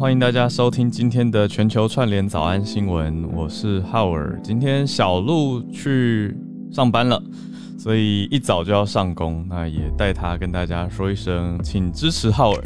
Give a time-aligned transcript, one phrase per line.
[0.00, 4.40] 欢迎大家收听今天的全球串联早安新闻，我是浩尔。
[4.42, 6.34] 今天小鹿去
[6.72, 7.22] 上班了，
[7.78, 12.64] 所以一早就要上工，那也带他跟大家说一声，请支持浩尔，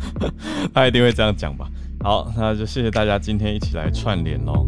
[0.72, 1.68] 他一定会这样讲吧。
[2.00, 4.66] 好，那就谢谢大家今天一起来串联喽。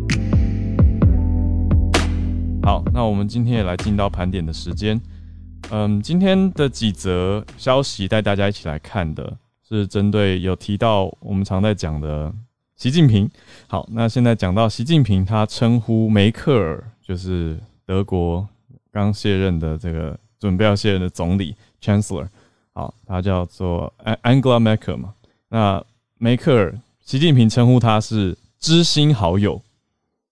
[2.62, 5.00] 好，那我们今天也来进到盘点的时间。
[5.70, 9.38] 嗯，今天的几则消息带大家一起来看的。
[9.66, 12.30] 是针对有提到我们常在讲的
[12.76, 13.28] 习近平。
[13.66, 18.46] 好，那现在讲到习近平，他称呼梅克尔，就是德国
[18.92, 22.28] 刚卸任的这个准备要卸任的总理 Chancellor。
[22.74, 23.90] 好，他叫做
[24.22, 25.14] Angela Merkel 嘛。
[25.48, 25.82] 那
[26.18, 29.62] 梅克尔，习近平称呼他是知心好友。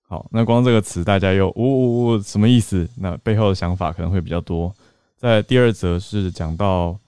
[0.06, 2.86] 好，那光这个词大家又呜呜呜什么意思？
[2.98, 4.74] 那背后的想法可能会比较多。
[5.16, 6.98] 在第二则是讲到。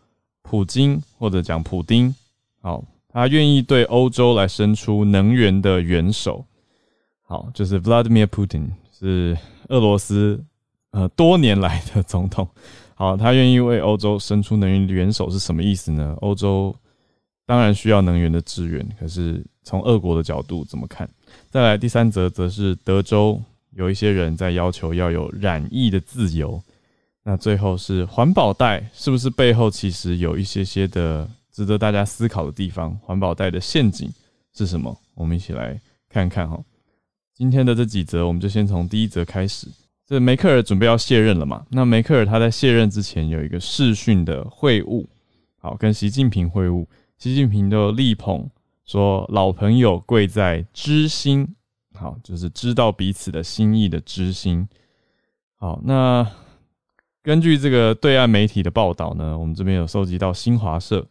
[0.44, 2.14] 普京或者讲普丁，
[2.60, 6.44] 好，他愿意对欧洲来伸出能源的援手，
[7.22, 9.36] 好，就是 Vladimir Putin 是
[9.68, 10.44] 俄罗斯
[10.90, 12.46] 呃多年来的总统，
[12.94, 16.14] 好，他愿意为欧洲伸出能源援手是什么意思呢？
[16.20, 16.76] 欧洲
[17.46, 21.08] 当然需要能源的支援，可是从俄国的角度怎么看？
[21.50, 23.40] 再来第三则，则是德州
[23.72, 26.62] 有一些人在要求要有染疫的自由。
[27.26, 32.94] 那最后是环保袋，是不是背后其实有一些些的值得大家思考的地方？
[32.98, 34.12] 环保袋的陷阱
[34.52, 34.94] 是什么？
[35.14, 35.80] 我们一起来
[36.10, 36.62] 看看哈。
[37.32, 39.66] 今天的这几则，我们就先从第一则开始。
[40.06, 41.64] 这梅克尔准备要卸任了嘛？
[41.70, 45.06] 那梅克尔他在卸任之前有一个视讯的会晤，
[45.58, 46.86] 好，跟习近平会晤，
[47.16, 48.46] 习近平都力捧
[48.84, 51.56] 说老朋友贵在知心，
[51.94, 54.68] 好，就是知道彼此的心意的知心。
[55.56, 56.30] 好，那。
[57.24, 61.06] 根据这个对岸媒体的报道呢，我们这边有收集到新华社，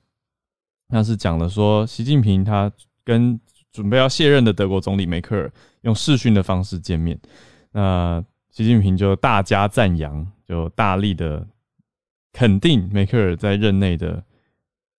[0.90, 2.72] 那是讲了说，习近平他
[3.04, 3.40] 跟
[3.72, 7.20] 准备要卸任的德国总理梅克尔用视讯的方式见面，
[7.72, 11.44] 那习近平就大加赞扬，就大力的
[12.32, 14.24] 肯定梅克尔在任内的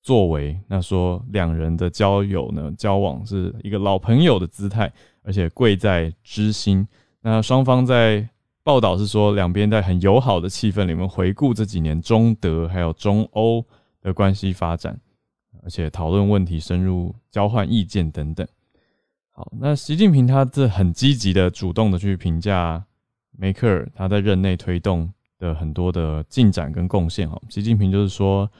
[0.02, 4.92] 作为，那说两人的交友呢，交往是一个老朋友的姿态，
[5.22, 6.84] 而且贵在知心，
[7.20, 8.28] 那双方在。
[8.64, 13.62] 报道是说，两边在很友好的气氛里面回顾这几年中德还有中欧
[14.00, 14.98] 的关系发展，
[15.62, 18.46] 而且讨论问题，深入交换意见等等。
[19.30, 22.82] 好，那习近平他这很积极的、主动的去评价
[23.36, 27.28] 梅克尔他在任内推动的很多的进展跟贡献。
[27.28, 28.50] 哈，习近平就是说，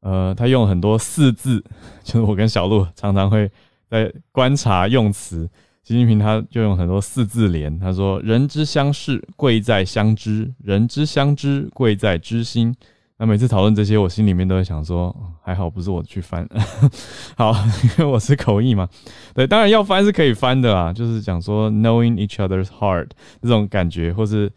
[0.00, 1.64] 呃，他用很多四字，
[2.04, 3.50] 就是我跟小鹿常常会
[3.88, 5.48] 在观察用词。
[5.88, 12.76] 习近平他就用很多四字联，他说：“人之相识，贵在相知；人之相知，贵在知心。”
[13.16, 16.46] 那每次讨论这些，我心里面都会想说：“还好不是我去翻，
[17.38, 17.54] 好，
[17.84, 18.86] 因为我是口译嘛。”
[19.32, 23.08] 对，当然要翻是可以翻的啦，就是讲说 “knowing each other's heart”
[23.40, 24.52] 这种感觉，或是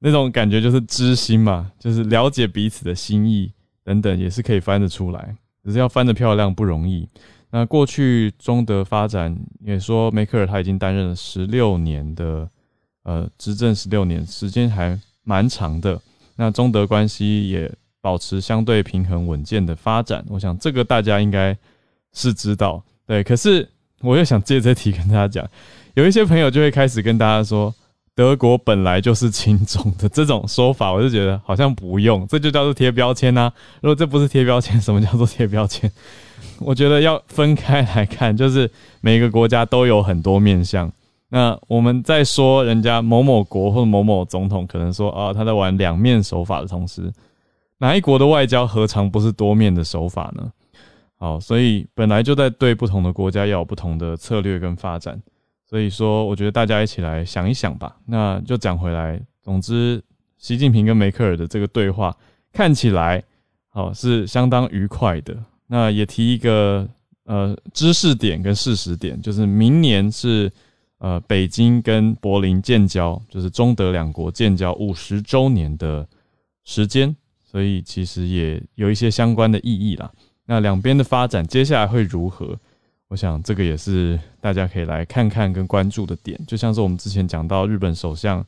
[0.00, 3.50] 那种感觉就是知心嘛，就是了解彼此的心意
[3.82, 5.34] 等等，也是可以翻得出来，
[5.64, 7.08] 只是要翻得漂亮不容易。
[7.54, 9.32] 那过去中德发展
[9.64, 12.48] 也说，梅克尔他已经担任了十六年的
[13.04, 15.96] 呃执政，十六年时间还蛮长的。
[16.34, 21.56] 那中德关系也保持相对平衡稳健的发展，我想这个大家应该
[22.12, 22.82] 是知道。
[23.06, 23.68] 对，可是
[24.00, 25.48] 我又想借这题跟大家讲，
[25.94, 27.72] 有一些朋友就会开始跟大家说，
[28.16, 33.52] 德国本来就是亲中的这种说法，我就觉得好像不用，这就叫做贴标签呐。
[33.80, 35.88] 如果这不是贴标签，什么叫做贴标签？
[36.60, 40.90] 我觉得要分开来看，就是每个国家都有很多面相。
[41.28, 47.12] 那我们在说人家某某国或者某某总统，可能说啊他在玩两面手法的同时，
[47.78, 50.52] 哪一国的外交何尝不是多面的手法呢？
[51.16, 55.20] 好，所以本来就在对不同的国家要有不同的策略跟发展。
[55.66, 57.96] 所以说，我觉得大家一起来想一想吧。
[58.06, 60.00] 那就讲回来，总之，
[60.38, 62.14] 习近平跟梅克尔的这个对话
[62.52, 63.24] 看起来，
[63.70, 65.34] 好是相当愉快的。
[65.66, 66.88] 那也提一个
[67.24, 70.50] 呃知识点跟事实点，就是明年是
[70.98, 76.06] 呃北京跟柏林建交，就是中德两国建交五十周年的
[76.64, 77.14] 时间，
[77.44, 80.10] 所以其实也有一些相关的意义啦。
[80.46, 82.58] 那两边的发展接下来会如何？
[83.08, 86.38] 我想这个也是大家可以来看看跟关注的点。
[86.46, 88.44] 就像是我们之前讲到日本首相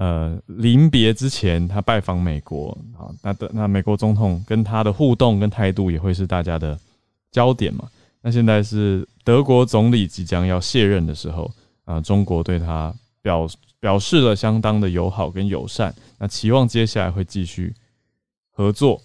[0.00, 3.12] 呃临别之前，他拜访美国啊。
[3.22, 6.78] 那的那美国总统跟他的互动跟态度也会是大家的
[7.30, 7.86] 焦点嘛？
[8.22, 11.50] 那现在是德国总理即将要卸任的时候
[11.84, 13.46] 啊，中国对他表
[13.78, 17.74] 表示了相当的友好跟友善，那期望接下来会继续
[18.50, 19.02] 合作。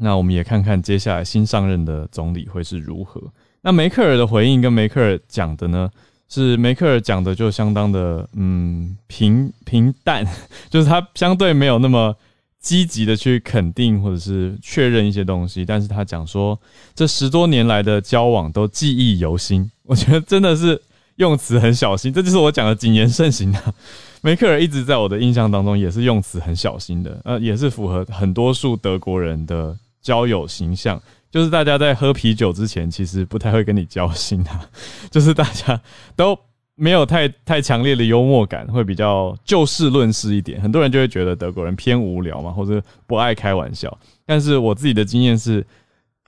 [0.00, 3.22] 那我们也看看接下来新上任的总理会是如何。
[3.60, 5.88] 那梅克尔的回应跟梅克尔讲的呢，
[6.32, 10.26] 是梅克尔讲的就相当的嗯平平淡，
[10.70, 12.16] 就是他相对没有那么
[12.58, 16.58] 积极的去肯定或者是确认一些东西，但是他讲说
[16.94, 20.80] 这十多年来的交往都记忆犹新， 我觉得真的是
[21.16, 23.74] 用词很小心，这就是我讲的谨言慎行啊。
[24.24, 31.02] 梅克尔一直在我的印象当中也是用词很小心的，呃，也是符合很多数德国人的交友形象。
[31.32, 34.68] 就是大家在喝啤酒之前，其实不太会跟你交心啊。
[35.10, 35.80] 就是大家
[36.14, 36.38] 都
[36.74, 40.60] 没有太太强烈的幽默感，会比较就事论事一点。
[40.60, 43.96] 很多人就会觉得德国人偏无聊嘛，或者不爱开玩笑。
[44.26, 45.66] 但是我自己的经验是，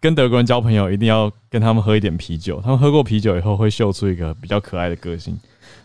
[0.01, 2.59] 跟德国人交朋友一定要跟他们喝一点啤酒。
[2.63, 5.39] 他们喝过啤酒以后，会秀出一个比较可爱的个性。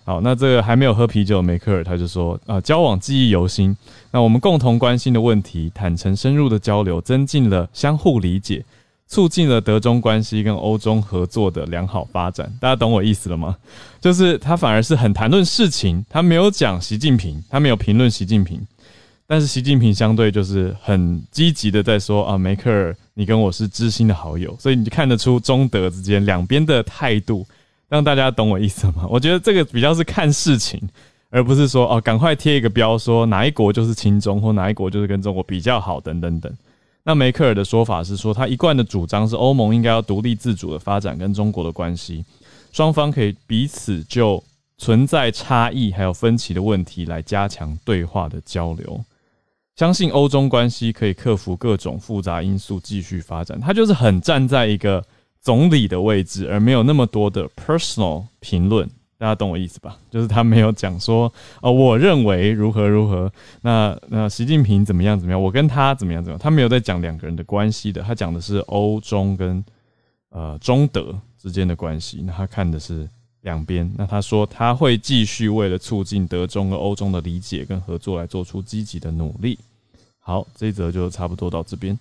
[0.06, 3.76] 好，那这个还没有喝啤酒的梅克尔他就说啊，交往记忆犹新。
[4.12, 8.64] 那我们共同关心的问题，坦诚深入的交流，增进了相互理解。
[9.10, 13.58] 促进了德中关系跟欧中合作的良好发展，大家懂我意思了吗？
[14.00, 18.62] 就是他反而是很谈论事情，他没有讲习近平，他没有评论习近平，
[19.26, 27.44] 但是习近平相对就是很积极的在说啊，梅克尔，你跟我是知心的好友，所以你就看得出中德之间两边的态度，
[27.90, 29.08] 让大家懂我意思吗？
[29.10, 30.80] 我觉得这个比较是看事情，
[31.32, 36.54] 而不是说哦，赶快贴一个标说哪一国就是亲中，或哪一国就是跟中国比较好，等等等。
[37.10, 42.24] 那梅克尔的说法是说，他一贯的主张是欧盟应该要独立自主的发展跟中国的关系，
[42.72, 44.44] 双方可以彼此就
[44.78, 49.04] 存在差异还有分歧的问题来加强对话的交流，
[49.76, 53.60] 相信欧中关系可以克服各种复杂因素继续发展。
[53.60, 55.04] 他就是很站在一个
[55.42, 58.88] 总理的位置，而没有那么多的 personal 评论。
[59.20, 59.98] 大家懂我意思吧？
[60.10, 61.32] 就是他没有讲说，
[61.62, 63.30] 哦，我认为如何如何，
[63.62, 69.62] 那那习近平怎么样怎么样，我跟他怎么样怎么样，他没有在讲两个人的关系的，他讲的是欧中跟
[70.30, 73.06] 呃中德之间的关系，那他看的是
[73.42, 79.60] 两边，那他说他会继续为了促进德中和欧中的理解跟合作来做出积极的努力。
[80.20, 82.00] 好，这一则就差不多到这边，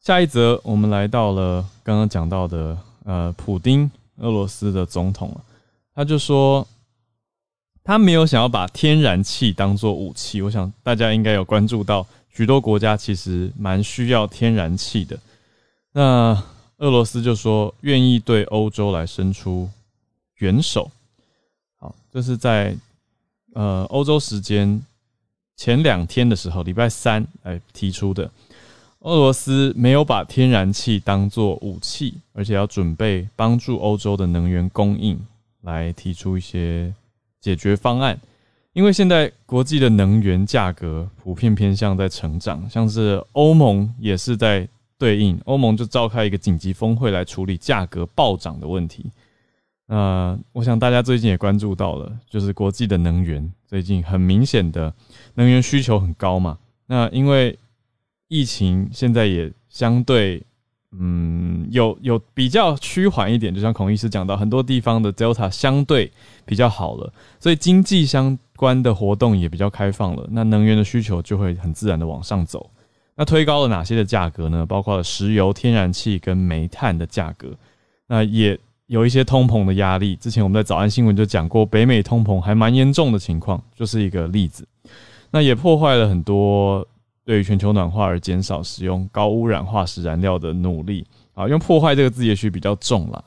[0.00, 5.44] 下一则我们来到了刚刚讲到的呃，普丁，俄罗斯的总统了。
[5.94, 6.66] 他就说，
[7.84, 10.42] 他没有想要把天然气当做武器。
[10.42, 15.18] 我想大家应该有关注到，许多国家其实蛮需要天然气的。
[15.92, 16.42] 那
[16.78, 19.70] 俄罗斯就说愿意对欧洲来伸出
[20.38, 20.90] 援手。
[21.78, 22.76] 好，这是在
[23.52, 24.82] 呃欧洲时间
[25.56, 28.28] 前两天的时候，礼拜三来提出的。
[29.00, 35.20] 俄罗斯没有把天然气当做武器，而且要准备帮助欧洲的能源供应。
[35.64, 36.94] 来提出一些
[37.40, 38.18] 解决方案，
[38.72, 49.10] 因为现在国际的能源价格普遍偏向在成长，像是欧盟也是在对应，欧盟就召开一个紧急峰会来处理价格暴涨的问题。
[49.86, 54.94] 那我想大家最近也关注到了，就是国际的能源最近很明显的
[55.34, 56.58] 能源需求很高嘛。
[56.86, 57.58] 那因为
[58.28, 60.42] 疫情现在也相对。
[60.98, 66.12] 嗯，有有比较趋缓一点，就像孔医师讲到，很多地方的 Delta 相对
[66.44, 72.70] 比较好了，所以经济相关的活动也比较开放了，那能源的需求就会很自然的往上走。
[73.16, 74.64] 那推高了哪些的价格呢？
[74.66, 77.48] 包括了石油、天然气跟煤炭的价格，
[78.06, 80.14] 那也有一些通膨的压力。
[80.16, 84.66] 之前我们在早安新闻就讲过，北美通膨还蛮严重的情况，就是一个例子。
[85.30, 86.86] 那也破坏了很多。
[87.24, 93.24] 对于全球暖化而减少使用高污染化石燃料的努力啊，用破坏这个字也许比较重了，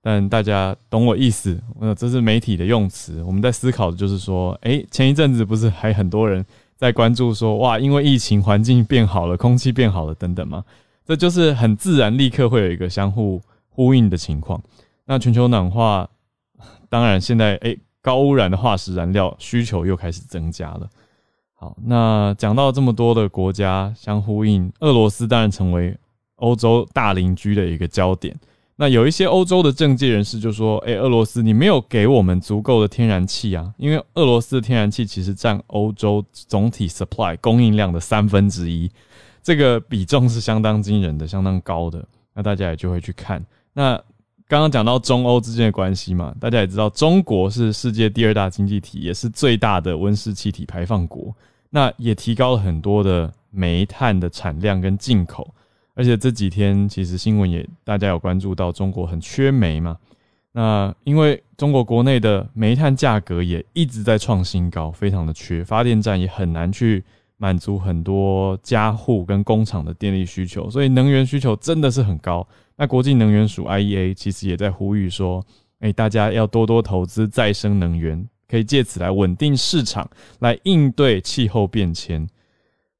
[0.00, 1.60] 但大家懂我意思。
[1.80, 6.44] 呃，这是媒体的用词，我们在思考的就是说，诶，前一阵子不是还很多人
[6.76, 10.64] 在关注说，哇，因为疫情环境变好了，空气变好了等等吗？
[11.04, 14.62] 这就是很自然，立刻会有一个相互呼应的情况。
[15.06, 16.08] 那全球暖化，
[16.88, 20.88] 当然现在诶，高污染的化石燃料需求又开始增加了。
[21.60, 25.94] 好，那讲到这么多的国家相呼应，俄罗斯当然成为
[26.36, 28.34] 欧洲大邻居的一个焦点。
[28.76, 33.70] 那有一些欧洲的政界人士就说：“诶，俄罗斯，你没有给我们足够的天然气啊！
[33.76, 38.90] 因为俄罗斯的天然气其实占欧洲总体 supply 供应量的三分之一，
[39.42, 42.02] 这个比重是相当惊人的，相当高的。
[42.32, 43.44] 那大家也就会去看。
[43.74, 44.02] 那
[44.50, 51.32] 刚刚讲到中欧之间的关系嘛，大家也知道，中国是世界第二大经济体，也是最大的温室气体排放国。
[51.70, 55.54] 那也提高了很多的煤炭的产量跟进口，
[55.94, 59.96] 而且这几天其实新闻也大家有关注到，中国很缺煤嘛。
[60.50, 67.04] 那因为中国国内的煤炭价格也一直在创新高，非常的缺，发电站也很难去
[67.42, 72.46] 满足很多家户跟工厂的电力需求，所以能源需求真的是很高。
[72.76, 75.42] 那国际能源署 IEA 其实也在呼吁说，
[75.78, 80.06] 哎，大家要多多投资再生能源，可以借此来稳定市场，
[80.40, 82.28] 来应对气候变迁。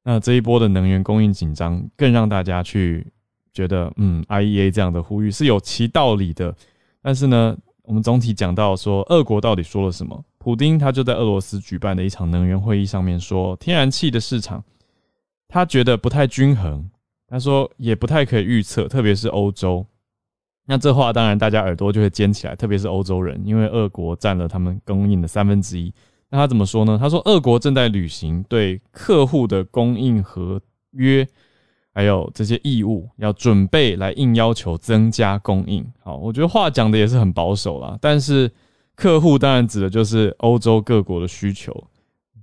[0.03, 3.05] 那这一波的能源供应紧张，更让大家去
[3.53, 6.55] 觉得，嗯，IEA 这样的呼吁是有其道理的。
[7.03, 10.25] 但是呢，我们总体讲到说，俄国到底说了什么？
[10.43, 14.63] 普丁他就在俄罗斯举办的一场能源会议上面说，天然气的市场
[15.47, 16.89] 他觉得不太均衡。
[17.27, 19.85] 他说也不太可以预测，特别是欧洲。
[20.65, 25.93] 那这话当然大家耳朵就会尖起来，特别是欧洲人，因为俄国占了他们供应的三分之一。
[26.31, 26.97] 那他怎么说呢？
[26.99, 30.59] 他说俄国正在履行对客户的供应合
[30.93, 31.27] 约，
[31.93, 35.85] 还有这些义务，要准备来硬要求增加供应。
[36.01, 38.51] 好，我觉得话讲的也是很保守啦，但是
[39.01, 41.75] 客户当然指的就是欧洲各国的需求。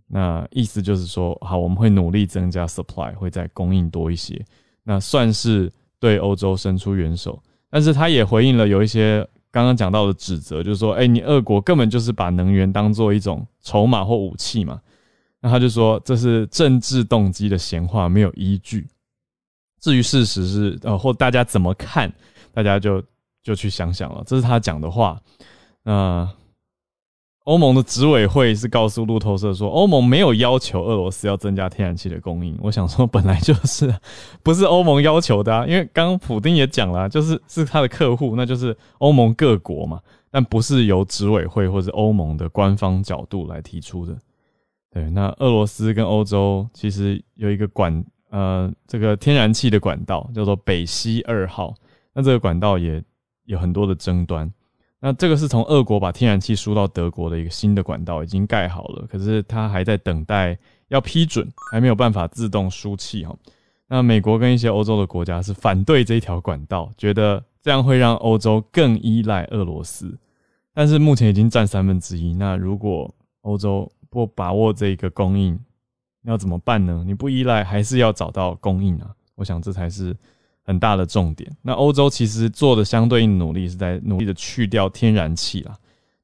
[0.09, 4.45] 那意思就是说，好，我们会努力增加 supply，会再供应多一些。
[4.83, 14.81] 那算是对欧洲伸出援手，但是他也回应了有一些刚刚讲到的指责，就是说，哎，你俄国根本就是把能源当做一种筹码或武器嘛。
[15.41, 18.85] 那他就说这是政治动机的闲话，没有依据。
[19.81, 22.13] 至于事实是呃，或大家怎么看，
[22.53, 23.01] 大家就
[23.45, 24.25] 就去想想了。
[24.27, 25.23] 这是他讲的话，
[25.85, 26.29] 那。
[27.49, 32.55] 欧盟的执委会是告诉路透社说，欧盟没有要求俄罗斯要增加天然气的供应。
[32.61, 33.91] 我想说，本来就是
[34.43, 39.99] 不是欧盟要求的啊，因为刚刚普丁也讲了，就是是他的客户，那就是欧盟各国嘛，
[40.31, 44.15] 但不是由执委会或者欧盟的官方角度来提出的。
[44.93, 51.75] 对，那俄罗斯跟欧洲其实有一个管呃这个天然气的管道叫做北溪二号，
[52.13, 53.03] 那这个管道也
[53.47, 54.53] 有很多的争端。
[55.01, 63.33] 那这个是从俄国把天然气输到德国的一个新的管道，已经盖好了，可是它还在等待要批准，还没有办法自动输气哈。
[63.87, 70.19] 那美国跟一些欧洲的国家是反对这一条管道，觉得这样会让欧洲更依赖俄罗斯。
[70.75, 73.09] 但是目前已经占三分之一，那如果
[73.43, 75.59] 欧洲不把握这个供应，
[76.25, 77.05] 要怎么办呢？
[77.07, 79.15] 你不依赖，还是要找到供应啊？
[79.37, 80.17] 我想这才是。
[80.69, 81.51] 很大的重点。
[81.63, 85.75] 那欧洲其实做的相对应努力是在努力的去掉天然气啦，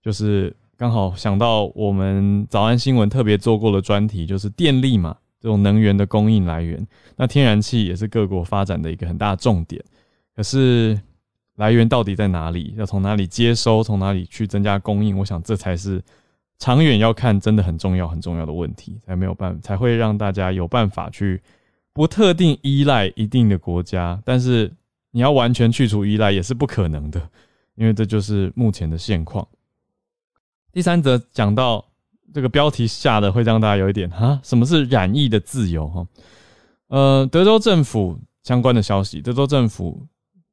[0.03, 6.87] 就是刚好想到我们早安新闻特别做过的专题，就是电力嘛，这种能源的供应来源。
[7.17, 9.83] 那天然气也是各国发展的一个很大重点。
[10.37, 11.01] 可是
[11.57, 12.75] 来源到底在哪里？
[12.77, 13.83] 要从哪里接收？
[13.83, 15.17] 从哪里去增加供应？
[15.17, 16.03] 我想这才是
[16.59, 21.41] 长远要看，真的很重要很重要的问题，才没有办才会让大家有办法去。
[21.95, 24.71] 不特定依赖一定的国家，但是
[25.13, 27.31] 你要完全去除依赖也是不可能的，
[27.77, 29.47] 因为这就是目前的现况。
[30.73, 31.87] 第三则讲到
[32.35, 36.07] 这个标题下的会让大家有一点哈，什么是染疫的自由哈？
[36.89, 40.05] 呃，德州政府相关的消息，德州政府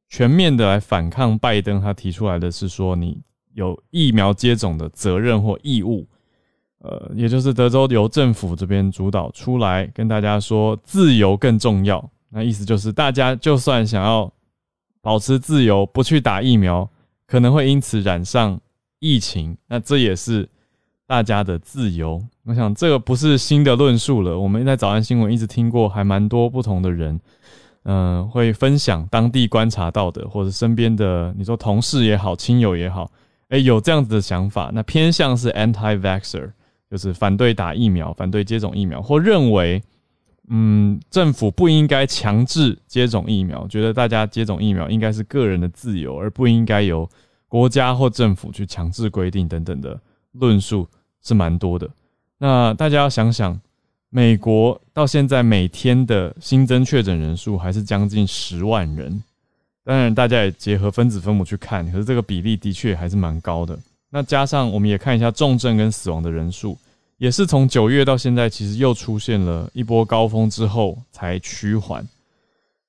[0.09, 3.19] 全面的来反抗拜登，他提出来的是说你
[3.55, 6.07] 有疫苗接种的责任或义务。
[6.83, 12.03] 呃，也就是德州由政府这边主导出来，跟大家说自由更重要。
[12.29, 14.31] 那意思就是，大家就算想要
[14.99, 16.89] 保持自由，不去打疫苗，
[17.27, 18.59] 可能会因此染上
[18.99, 19.55] 疫情。
[19.67, 20.49] 那这也是
[21.05, 22.23] 大家的自由。
[22.45, 24.39] 我想这个不是新的论述了。
[24.39, 27.19] 我们在早安新闻一直听过，还蛮多不同的人，
[27.83, 33.11] 嗯，会分享当地观察到的，或者身边的，你说同事也好，亲友也好，
[33.49, 36.51] 诶，有这样子的想法，那偏向是 anti-vaxer。
[36.91, 39.81] 就是反对打疫苗，反对接种疫苗，或认为，
[40.49, 47.09] 嗯，政府不应该强制接种疫苗，觉得大家接种疫苗应该是个人的自由，而不应该由
[47.47, 49.97] 国家或政府去强制规定等等的
[50.33, 50.85] 论述
[51.23, 51.89] 是蛮多的。
[52.37, 53.57] 那大家要想想，
[54.09, 59.23] 美国到现在每天的新增确诊人数还是将近十万人，
[59.85, 63.79] 当然大家也结合分子分母去看，可是这个比例的确还是蛮高的。
[64.13, 66.77] 那加上我们也看一下重症跟死亡的人数，
[67.17, 72.05] 也是从九月到现在，其实又出现了一波高峰之后才趋缓，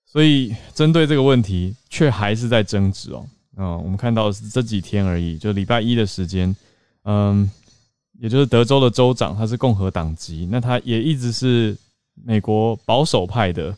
[0.04, 3.24] 所以针对这个问题，却还是在争执哦。
[3.56, 6.54] 嗯，我们看到是这几天而已，就礼拜一的时间，
[7.04, 7.48] 嗯，
[8.18, 11.76] 也就是德州的州长他是共和党籍，那他也一直是
[12.24, 13.72] 美国保守派的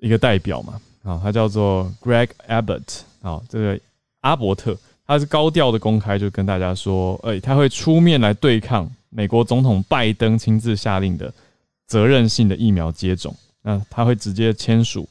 [0.00, 3.78] 一个代表嘛，啊，他叫做 Greg Abbott，啊，这个
[4.22, 4.76] 阿伯特。
[5.06, 11.32] 他是高调的公开，就跟大家说，哎，他会出面来对抗美国总统拜登亲自下令的
[11.86, 13.34] 责任性的疫苗接种。
[13.62, 15.08] 那他会直接签署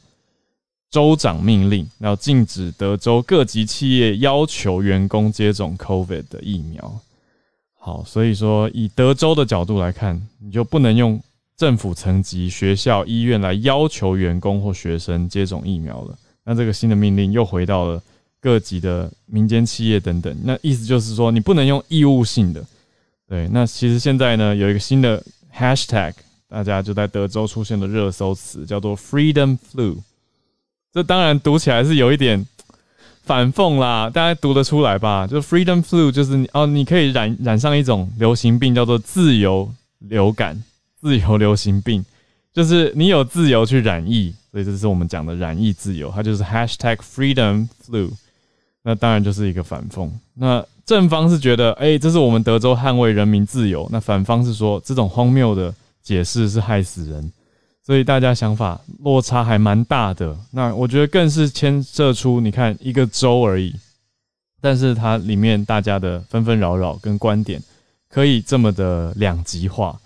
[0.89, 6.99] 州长命令，然后禁止德州各级企业要求员工接种 COVID 的疫苗。
[7.77, 11.21] 好，所以说以德州的角度来看，你就不能用
[11.55, 16.17] 政府层级、学校、医院来要求员工或学生接种疫苗了。
[16.43, 18.01] 那这个新的命令又回到了
[18.41, 20.35] 各级的民间企业等等。
[20.43, 22.65] 那意思就是说，你不能用义务性的。
[23.29, 25.23] 对，那其实现在呢，有一个新的
[25.55, 26.13] hashtag，
[26.49, 29.95] 大家就在德州出现的热搜词叫做 “freedom flu”。
[30.91, 32.45] 这当然读起来是有一点
[33.23, 35.25] 反讽啦，大家读得出来吧？
[35.25, 40.61] 就 “freedom flu” 就是哦，你可以染染上一种流行病，叫做自由流感、
[40.99, 42.03] 自由流行病，
[42.51, 48.11] 就是你有自由去染疫，所以这是我们讲的染疫自由，它就是 hashtag “freedom flu”。
[48.83, 50.09] 那当然就是一个反讽。
[50.33, 57.31] 那正方是觉得，哎，这是我们德州捍卫人民自由；那反方是说，这种荒谬的解释是害死人。
[57.83, 60.37] 所以大家想法落差还蛮大的。
[60.51, 63.75] 那我觉得更是牵涉出，你看一个州而已，
[64.61, 67.61] 但是它里面大家的纷纷扰扰跟观点
[68.07, 69.99] 可以这么的两极化。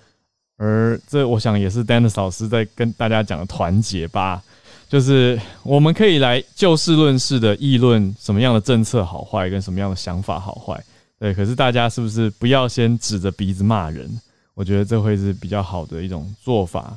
[0.58, 4.42] 而这，我想也是 Dennis 老师在跟大家讲的团结吧。
[4.88, 10.82] 就是我们可以来就事论事的议论什么样的政策好坏，跟什么样的想法好坏，
[11.20, 11.34] 对。
[11.34, 14.10] 可是大家是不是不要先指着鼻子骂人？
[14.54, 16.96] 我觉得这会是比较好的一种做法，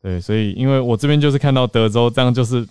[0.00, 0.20] 对。
[0.20, 2.64] 所以，因为我这边就是看到德州这样，就是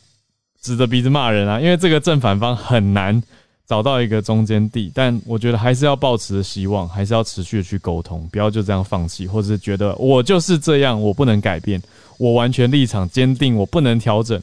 [0.62, 1.60] 指着鼻子骂人啊。
[1.60, 3.22] 因为这个正反方很难
[3.68, 11.82] 找到一个中间地，但我觉得还是要抱持希望，还是要持续的去沟通，不要就这样放弃，或者是觉得我就是这样，我不能改变，
[12.18, 14.42] 我完全立场坚定，我不能调整。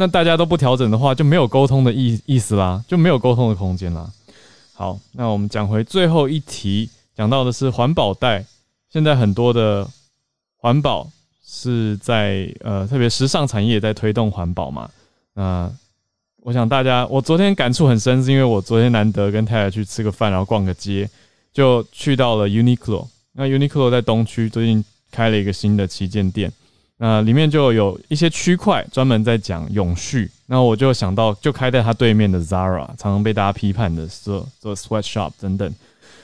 [0.00, 4.08] 那大家都不调整的话，就没有沟通的意意思啦，就没有沟通的空间啦。
[4.72, 8.44] 好，那我们讲回最后一题，讲到的是环保袋。
[8.92, 9.88] 现在很多的
[10.56, 11.10] 环保
[11.44, 14.88] 是在呃，特别时尚产业在推动环保嘛。
[15.34, 15.68] 那
[16.42, 21.10] 我想大家，我昨天感触很深，是因为我昨天难得跟太太去吃个饭，然后逛个街，
[21.52, 23.04] 就去到了 Uniqlo。
[23.32, 26.52] 那 Uniqlo 在东区最近开了一个新的旗舰店。
[27.00, 35.72] 那里面就有一些区块专门在讲永续，那我就想到就开在他对面的 Zara，常常被大家批判的做做 sweatshop 等等，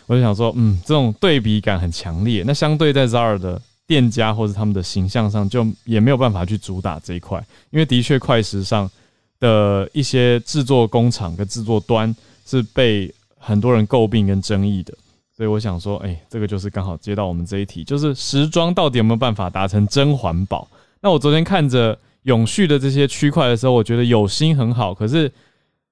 [0.06, 2.42] 我就想说，嗯，这种对比感很强烈。
[2.44, 7.38] 那相对在 Zara 的店家或者他们的形象上，就也没有办法去主打这一块，
[7.70, 8.90] 因为的确快时尚
[9.38, 12.12] 的一些制作工厂跟制作端
[12.44, 14.92] 是被很多人诟病跟争议的。
[15.36, 20.68] 所以我想说，哎，这个就是刚好接到我们这一题，就是时装到底有没有办法达成真环保？
[21.00, 25.30] 那我昨天看着永续的这些区块的时候，我觉得有心很好，可是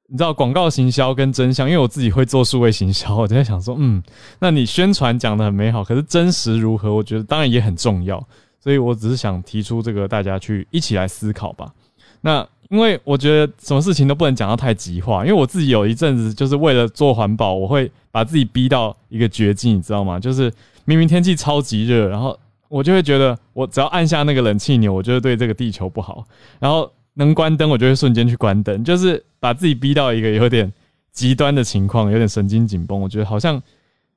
[0.06, 4.02] 你知道广告行销跟真相，因为我自己会做数位行销，我就在想说，嗯，
[4.38, 6.94] 那你宣传讲的很美好，可是真实如何？
[6.94, 8.24] 我觉得当然也很重要，
[8.60, 11.72] 所以我只是想提出这个，大家去一起来思考吧。
[12.20, 20.20] 那因为我觉得什么事情都不能讲到太极化，因为我自己有一阵子就是为了做环保，我会把自己逼到一个绝境，你知道吗？
[20.20, 20.52] 就是
[20.84, 26.24] 明明天气超级热，然后我就会觉得我只要按下那个冷气钮，我就会对这个地球不好。
[26.60, 30.72] 然后能关灯，我就会瞬间去关灯，就是把自己逼到一个有点
[31.10, 33.00] 极端的情况，有点神经紧绷。
[33.00, 33.60] 我觉得好像。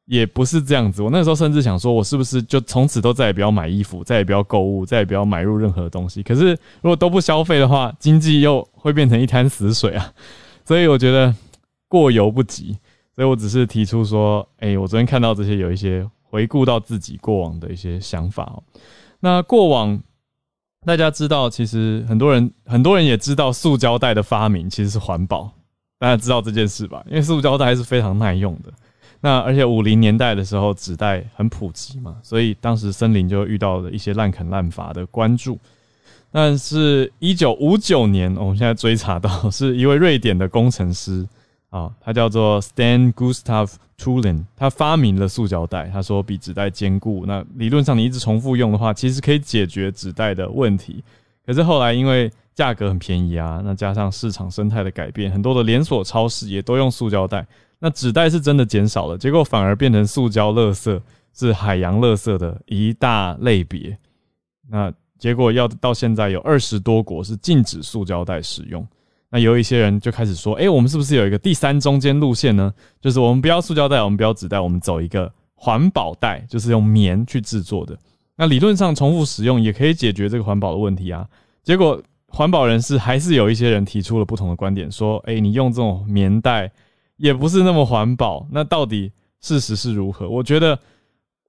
[0.07, 6.21] 也不是这样子，我那时候甚至想说，我是不是就从此都再也不要买衣服，再也不要购物，再也不要买入任何东西？
[6.21, 6.51] 可是
[6.83, 10.13] 如果都不消费的话，经济又会变成一滩死水啊！
[10.63, 11.33] 所以我觉得
[11.87, 12.77] 过犹不及，
[13.15, 18.63] 所以我只是提出说，哎，我昨天看到这些，有一些回顾到自己过往的一些想法哦。
[19.21, 19.97] 那过往
[20.85, 25.49] 大家知道，其实很多人很多人也知道，塑胶袋的发明其实是环保，
[25.97, 27.03] 大家知道这件事吧？
[27.07, 28.71] 因为塑胶袋是非常耐用的。
[29.21, 35.57] 那而且五零年代的时候，纸袋很普及嘛，所以当时森林就遇到了一些滥垦滥伐的关注。
[36.31, 41.25] 但是，一九五九年，我们现在追查到是一位瑞典的工程师
[41.69, 45.89] 啊，他叫做 Stan Gustav Tulin，他发明了塑胶袋。
[45.91, 47.25] 他说比纸袋坚固。
[47.27, 51.03] 那理论上你一直重复用的话，其实可以解决纸袋的问题。
[51.45, 57.45] 可是后来因为价格很便宜啊，那加上市场生态的改变，很多的连锁超市也都用塑胶袋。
[57.79, 60.99] 那纸袋是真的减少了，结果反而变成塑胶垃圾，
[61.33, 63.97] 是海洋垃圾的一大类别。
[64.69, 68.87] 那结果要到现在有二十多国是禁止塑胶袋使用。
[69.35, 72.73] 那有一些人就开始说：“哎，我们是不是有一个第三中间路线呢？
[73.01, 77.97] 就是我们不要塑胶袋，我们不要纸袋，我们走一个环保袋，就是用棉去制作的。
[78.37, 81.27] 那理论上重复使用也可以解决这个环保的问题啊。
[81.63, 86.71] 结果环保人士还是有一些人提出了不同的观点，说：哎，你用这种棉袋。”
[87.17, 90.27] 也不是那么环保，那到底事实是如何？
[90.27, 90.77] 我觉得，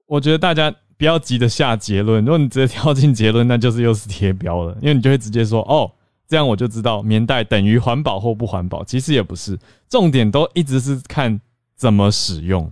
[0.05, 2.23] 我觉得大家不要急着下结论。
[2.23, 5.91] 如果你直接跳进结论，那就是又是贴标了，因为你就会直接说，哦，
[6.27, 8.83] 这样我就知道棉袋等于环保或不环保。
[8.83, 9.57] 其实也不是，
[9.89, 11.39] 重点都一直是看
[11.75, 12.71] 怎么使用，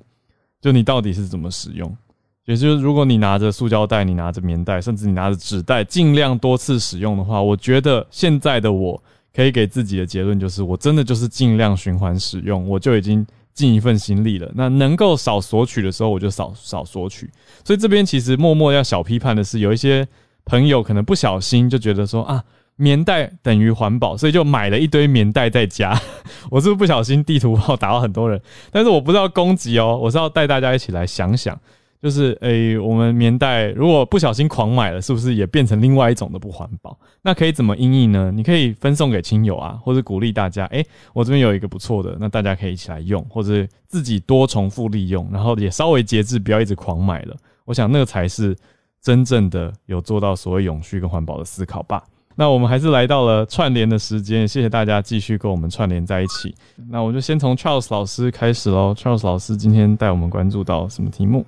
[0.62, 1.96] 就你到底是怎么使用。
[2.46, 9.02] 也就是如果你拿着塑胶袋，你拿着棉袋，甚至你拿着纸袋，尽量多次使用的话，我觉得现在的我
[9.34, 14.52] 可以给自己的结论就是，我真的就是尽量循环使用，我就已经尽一份心力了。
[14.54, 17.28] 那能够少索取的时候，我就少少索取。
[17.64, 20.08] 所以这边其实默默要小批判的是，有一些
[20.46, 22.44] 朋友可能不小心就觉得说啊，
[22.78, 26.00] 棉袋等于环保，所以就买了一堆棉袋在家。
[26.52, 28.42] 我是不是不小心地图炮打到很多人？
[28.72, 31.60] 但是我不知道攻击哦，我是要带大家一起来想想。
[32.02, 36.96] 就是诶，我们棉袋如果不小心狂买了，是不是也变成另外一种的不环保？
[37.24, 38.32] 那可以怎么应应呢？
[38.32, 47.36] 你可以分送给亲友啊，或者鼓励大家，诶，我这边有一个不错的，那大家可以一起来用，或者自己多重复利用，然后也稍微节制，不要一直狂买了。
[47.64, 48.56] 我想那个才是
[49.02, 52.04] 真正的有做到所谓永续跟环保的思考吧。
[52.36, 56.54] 那我们还是来到了串联的时间，谢谢大家继续跟我们串联在一起。
[56.90, 58.94] 那我就先从 Charles 老师开始喽。
[58.94, 61.46] Charles 老师今天带我们关注到什么题目？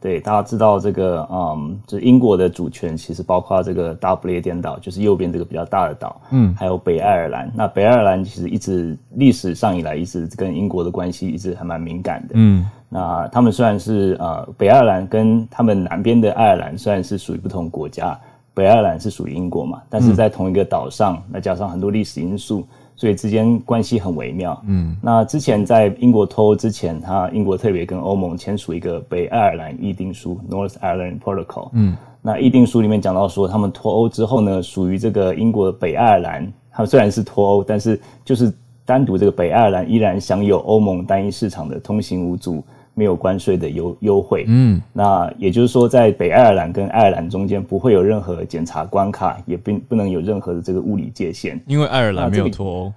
[0.00, 7.48] 对，大家知道这个，嗯，就是英国的主权其实包括这个大不列颠岛，就是右边这个比较大的岛，嗯，还有北爱尔兰。
[7.54, 12.66] 那北爱尔兰其实一直历史上以来一直跟英国的关系一直还蛮敏感的，嗯。
[12.88, 18.18] 那他们虽然是呃北爱尔兰跟他们南边的爱尔兰虽然是属于不同国家，
[18.54, 22.66] 北爱尔兰是属于英国嘛，但是在同一个岛上，那加上很多历史因素。
[22.94, 24.62] 所以之间关系很微妙。
[24.66, 31.70] 嗯，那之前在英国脱欧之前，他英国特别跟欧盟签署一个北爱尔兰议定书 （North Ireland Protocol）。
[31.72, 38.52] 嗯，那议定书里面讲到说，他们脱欧之后呢，属于这个英国的北爱尔兰，他们虽然是脱欧，但是就是
[38.84, 42.62] 单独这个北爱尔兰依然享有欧盟单一市场的通行无阻。
[42.94, 52.92] 没有关税的优优惠，嗯，那也就是说，在北爱尔兰跟爱尔兰中间不会有任何检查关卡，也并不能有任何的这个物理界限，因为爱尔兰没有脱欧。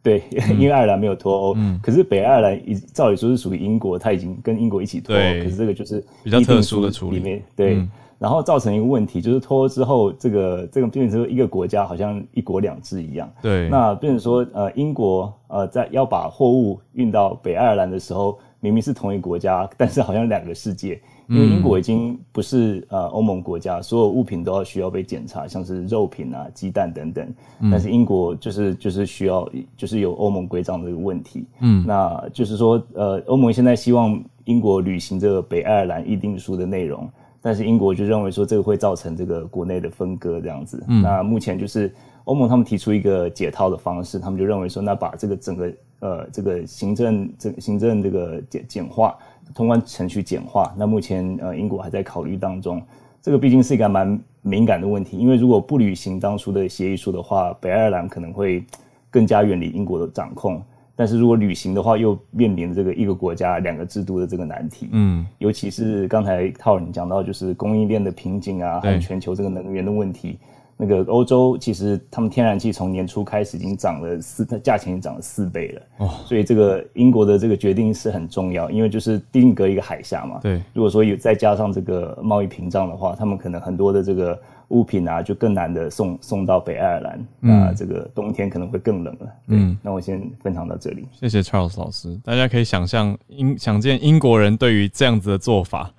[0.00, 7.82] 对，因为爱尔兰没有脱欧，嗯，可是北爱尔兰一照理说是属于英国，它已经跟英国一起脱欧，可是这个就是比较特殊的处理，对，
[8.18, 18.38] 然后造成一个问题，就是脱欧之后，这个这个变成一个国家好像一国两制一样，对，那变成说呃英国呃在要把货物运到北爱尔兰的时候。
[18.60, 21.00] 明明是同一个国家，但是好像两个世界。
[21.28, 27.32] 因为英国已经不是呃欧盟国家，所有物品都要需要被检查，像是肉品啊、鸡蛋等等。
[27.70, 31.46] 但是英国就是就是需要就是有欧盟规章的一个问题。
[31.60, 37.08] 嗯，那就是说呃欧盟现在希望英国履行这个北爱尔兰议定书的内容，
[37.40, 40.82] 但是英国就认为说这个会造成这个国内的分割这样子。
[40.86, 41.92] 那目前就是
[42.24, 45.72] 欧盟他们提出一个解套的方式，他们就认为说那把这个整个。
[46.00, 49.18] 呃，这个行政这行政这个简简化
[49.52, 52.80] 通关程序简化，那目前呃英国还在考虑当中。
[53.20, 58.64] 这个毕竟是一个蛮敏感的问题，因为如果不履行当初的协议书的话，北爱尔兰可能会
[59.10, 60.62] 更加远离英国的掌控。
[60.98, 64.88] 但是如果旅行的话，又面临这个一个国家两个制度的这个难题。
[64.90, 70.40] 嗯，尤其是刚才套你讲到，就是供应链的瓶颈啊，还有全球这个能源的问题。
[70.76, 75.82] 那个欧洲其实他们天然气从年初开始已经涨了四，价钱已经涨了四倍了。
[75.98, 80.40] 哦，所以这个英国的这个决定是很重要，因为就是定格一个海峡嘛。
[80.42, 84.36] 对，如果说有再加上这个贸易屏障的话，他们可能很多的这个
[84.68, 87.26] 物品啊就更难的送送到北爱尔兰。
[87.40, 89.32] 那这个冬天可能会更冷了。
[89.48, 91.06] 嗯，那我先分享到这里。
[91.12, 95.92] 谢谢 Charles 老师，大家可以想象英想见英国人对于这样子的做法，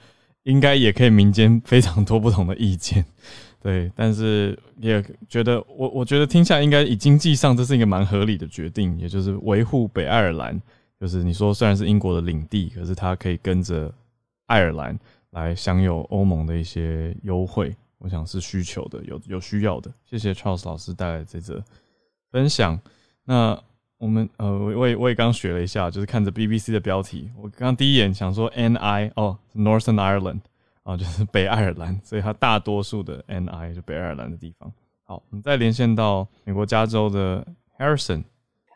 [0.44, 3.06] 应该也可以民间非常多不同的意见。
[3.62, 10.58] 对，但是也觉得我我觉得听下来应该以经济上这是一个蛮合理的决定，也就是维护北爱尔兰，
[10.98, 13.92] 就是你说虽然是英国的领地，可是它可以跟着
[14.46, 14.98] 爱尔兰
[15.32, 19.94] 来享有欧盟的一些优惠，我想是需求的，有有需要的。
[20.06, 21.64] 谢谢 Charles 老师带来这则
[22.32, 22.80] 分享。
[23.24, 23.62] 那
[23.98, 30.40] 我们呃，我也我也刚学了一下，就是看着 BBC 的标题，我刚第一眼想说 NI 哦，Northern Ireland。
[30.84, 34.72] 啊，就是北爱尔兰，所以它大多数的 NI 就北爱尔兰的地方。
[35.04, 37.46] 好，我们再连线到美国加州的
[37.78, 38.24] Harrison。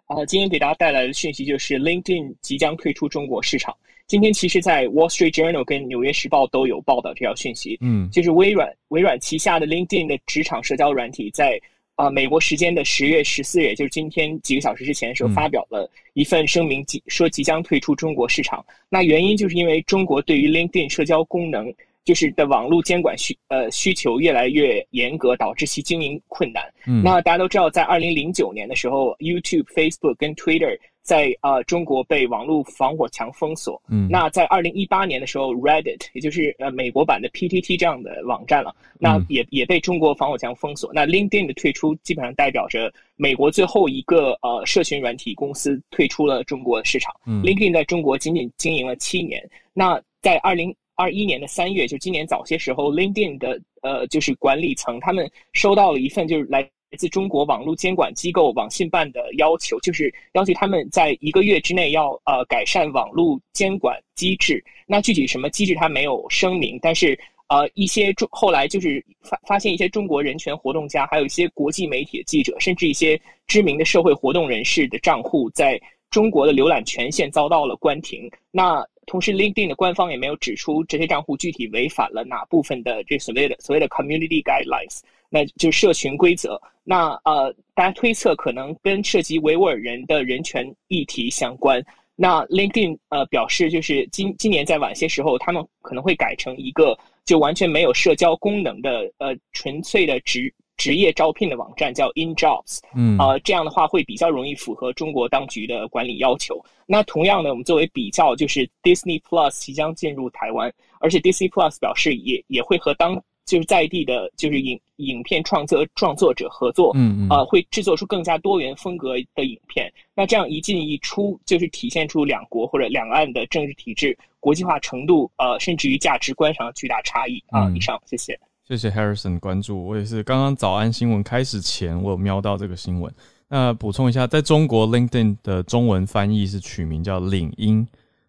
[0.06, 3.76] 啊，今天给大家带来的讯息就是 LinkedIn 即将退出中国市场。
[4.08, 7.78] 今天其实，在 Wall Street Journal 跟纽约时报都有报道这条讯息。
[7.82, 11.60] 嗯，就是微软微软旗下的 LinkedIn 的职场社交软体，在
[11.96, 18.64] 啊美国时间的十月十四日，也就是今天几个小时之前的时候，发表了一份声明，即说即将退出中国市场。
[18.90, 21.74] 那原因就是因为中国对于 LinkedIn 社交功能。
[22.06, 26.62] 就是的网络监管需呃需求越来越严格，导致其经营困难。
[26.86, 33.80] 嗯，那大家都知道，在二零零九年的时候，YouTube、Facebook 跟 Twitter 在呃中国被网络防火墙封锁。
[33.90, 40.92] 嗯，那在二零一八年的时候，Reddit 也就是呃美国版的 PTT 这样的网站了，那也也被中国防火墙封锁。
[40.94, 47.14] 那 LinkedIn 的退出，基本上代表着美国最后一个呃社群软体公司退出了中国市场。
[47.28, 49.48] 嗯，LinkedIn 在中国仅仅经营了七年。
[49.74, 64.64] 那在二零二一年的三月，就今年早些时候，LinkedIn 的呃就是管理层他们收到了一份就是来来自中国网络监管机构网信办的要求，就是要求他们在一个月之内要呃改善网络监管机制。
[64.86, 67.20] 那具体什么机制他没有声明，但是。
[67.50, 75.80] 呃，一些中后来就是发发现一些中国人权活动家，还有一些国际媒体的记者，甚至一些知名的社会活动人士的账户，在
[76.10, 78.32] 中国的浏览权限遭到了关停。
[78.50, 85.02] 那同时，LinkedIn 的官方也没有指出这些账户具体违反了哪部分的这所谓的所谓的 Community Guidelines，
[85.34, 86.62] 那就是社群规则。
[86.84, 91.84] 那呃，大家推测可能跟涉及维吾尔人的人权议题相关。
[92.16, 96.98] 那 LinkedIn 呃表示，就是今今年在晚些时候，他们可能会改成一个。
[97.26, 106.62] 就完全没有社交功能的，呃，纯粹的职职业招聘的网站叫 InJobs，嗯，呃，这样的话会比较容易符合中国当局的管理要求。
[106.86, 110.70] 那同样呢，我们作为比较，就是 Disney Plus 即将进入台湾，
[111.00, 119.92] 而且 Disney Plus 表示也也会和当就是在地的，就是影影片创作创作者合作，嗯嗯，呃，会制作出更加多元风格的影片。
[120.16, 127.70] 那这样一进一出，就是体现出两国或者两岸的政治体制、国际化程度，呃，甚至于价值观上的巨大差异啊。
[127.76, 129.86] 以上，谢谢，谢谢 Harrison 关注。
[129.86, 133.14] 我也是刚刚早安新闻开始前，我有瞄到这个新闻。
[133.50, 137.86] 那补充一下，在中国 LinkedIn 的中文翻译是取名叫领英，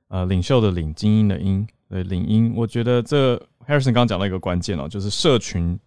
[0.09, 2.53] 呃，领袖的领，精英的英，对，领英。
[2.57, 3.41] 我觉得这。
[3.69, 5.79] Harrison 刚刚讲到一个关键哦，就是社群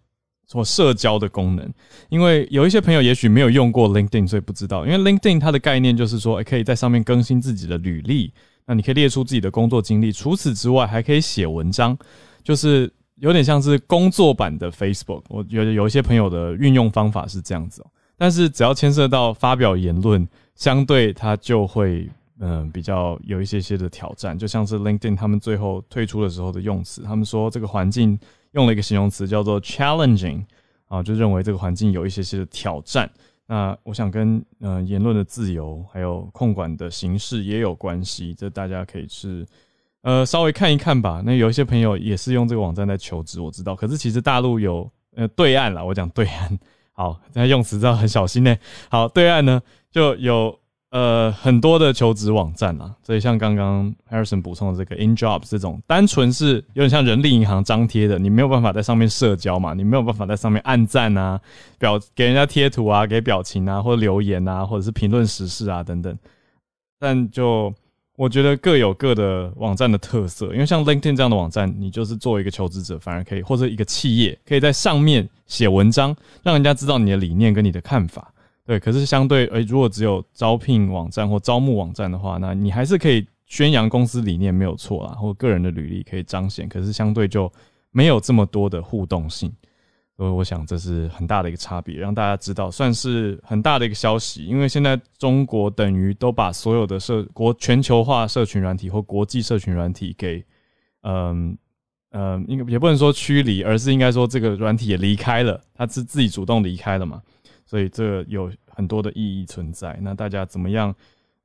[0.51, 1.73] 或社交的功能。
[2.09, 4.85] 因为有一些朋友也许没有用过 LinkedIn，所以不知道。
[4.85, 8.33] 因为 LinkedIn 它的概念就是说，可以在上面更新自己的履历，
[8.65, 10.11] 那你可以列出自己的工作经历。
[10.11, 11.97] 除此之外，还可以写文章，
[12.43, 15.23] 就是有点像是工作版的 Facebook。
[15.29, 17.87] 我觉得有一些朋友的运用方法是这样子哦。
[18.17, 22.09] 但是只要牵涉到发表言论，相对它就会。
[22.39, 28.19] 嗯，比较有一些些的挑战，就像是 LinkedIn 他们最后退出的时候的用词，他们说这个环境
[28.51, 30.45] 用了一个形容词叫做 challenging，
[30.87, 33.09] 啊，就认为这个环境有一些些的挑战。
[33.47, 39.43] 那我想跟嗯言论的自由还有控管的形式也有关系，这大家可以去
[40.03, 41.23] 呃稍微看一看吧。
[41.25, 46.59] 那有一些朋友也是用这个网站在求职，我知道，可是其实大陆有呃对岸啦，我讲对岸，
[46.93, 48.55] 好，那用词要很小心呢。
[48.91, 50.59] 好，对岸呢就有。
[50.97, 61.39] 呃，很多的求职网站啊，所以像刚刚 Harrison 补充的这个 InJobs 这种，单纯是有点像人力银行张贴的，你没有办法在上面社交嘛，你没有办法在上面按赞啊，
[61.77, 66.17] 表给人家贴图啊，给表情啊，或留言啊，或者是评论时事啊等等。
[66.97, 67.71] 但就
[68.15, 78.33] 我觉得各有各的网站的特色，因为像 LinkedIn 这样的网站，你就是作为一个求职者，反而可以或者一个企业，可以在上面写文章，让人家知道你的理念跟你的看法。
[78.67, 87.49] 对，可是相对，诶，如果只有招聘网站或招募网站的话，那你还是可以宣扬公司理念没有错啦，或个人的履历可以彰显，可是相对就
[87.91, 89.49] 没有这么多的互动性，
[90.17, 94.43] 所以我想这是很大的一个差别，让大家知道，算是很大的一个消息。
[94.43, 100.43] 因为现在中国等于都把所有的社国全球化社群软体或国际社群软体给，
[101.03, 101.57] 嗯
[102.11, 107.21] 嗯，应该也不能说驱离，而是应该说这个软体也离开了，它是自己主动离开了嘛。
[107.67, 109.95] 所以这有很多的意义存在。
[110.01, 110.95] 那大家怎么样？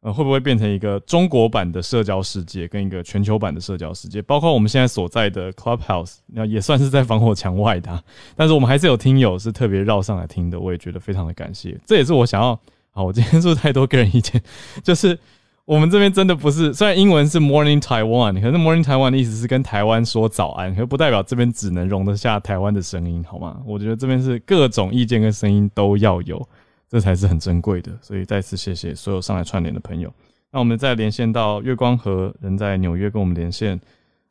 [0.00, 4.22] 呃，会不会变成一个中国版的社交世界，跟一个全球版的社交世界？
[4.22, 8.02] 包括我们现在所在的 Clubhouse，那也算是在防火墙外的。
[8.34, 11.78] 但是我们还是有听友是特别绕上来听的，我也觉得非常的感谢。
[11.86, 12.58] 这也是我想要。
[12.90, 14.42] 好，我今天说太多个人意见，
[14.82, 15.18] 就是。
[15.64, 23.62] 我们这边真的不是，虽然英文是 Morning Taiwan，可是 Morning Taiwan 的意思是跟台湾说早安，可不代表这边只能容得下台湾的声音，好吗？
[23.64, 26.44] 我觉得这边是各种意见跟声音都要有，
[26.88, 27.92] 这才是很珍贵的。
[28.02, 30.12] 所以再次谢谢所有上来串联的朋友。
[30.50, 33.80] 那我们再连线到月光河，人在纽约跟我们连线。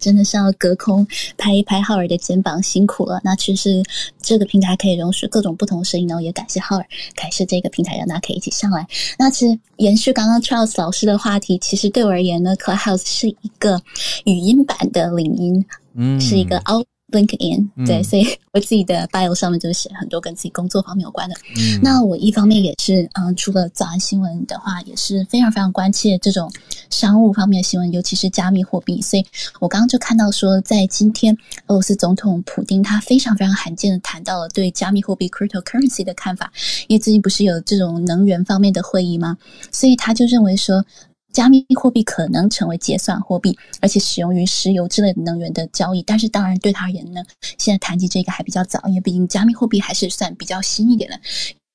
[0.01, 3.21] 真的是要隔空拍一拍浩尔的肩膀，辛苦了。
[3.23, 3.81] 那其实
[4.21, 6.85] 这个平台可以容许各种不同声音，然后也感谢浩尔
[7.15, 8.85] 感谢这个平台，让大家可以一起上来。
[9.17, 13.81] 那其实延续刚刚 Charles 老师的话题，其实对我而言呢，Clubhouse 是一个
[14.25, 16.83] 语音版的领音，嗯，是一个凹。
[17.11, 21.35] LinkedIn 对，所以我自己的 bio 上面就写很多跟自己工作方面有关的。
[21.81, 26.51] 那我一方面也是，嗯，除了早安新闻的话，也是非常非常关切这种
[26.89, 29.01] 商务方面的新闻，尤其是加密货币。
[29.01, 29.25] 所以
[29.59, 31.35] 我刚刚就看到说，在今天
[31.67, 36.51] 俄罗斯总统普京他非常非常罕见的谈到了对加密货币 cryptocurrency 的看法，
[36.87, 39.37] 因为最近不是有这种能源方面的会议吗？
[39.71, 40.83] 所以他就认为说。
[41.31, 46.03] 加密货币可能成为结算货币，而且使用于石油之类的能源的交易。
[46.03, 47.23] 但是，当然对他而言呢，
[47.57, 51.19] 现在谈及这个还比较早，因为毕竟加密货币还是算比较新一点的。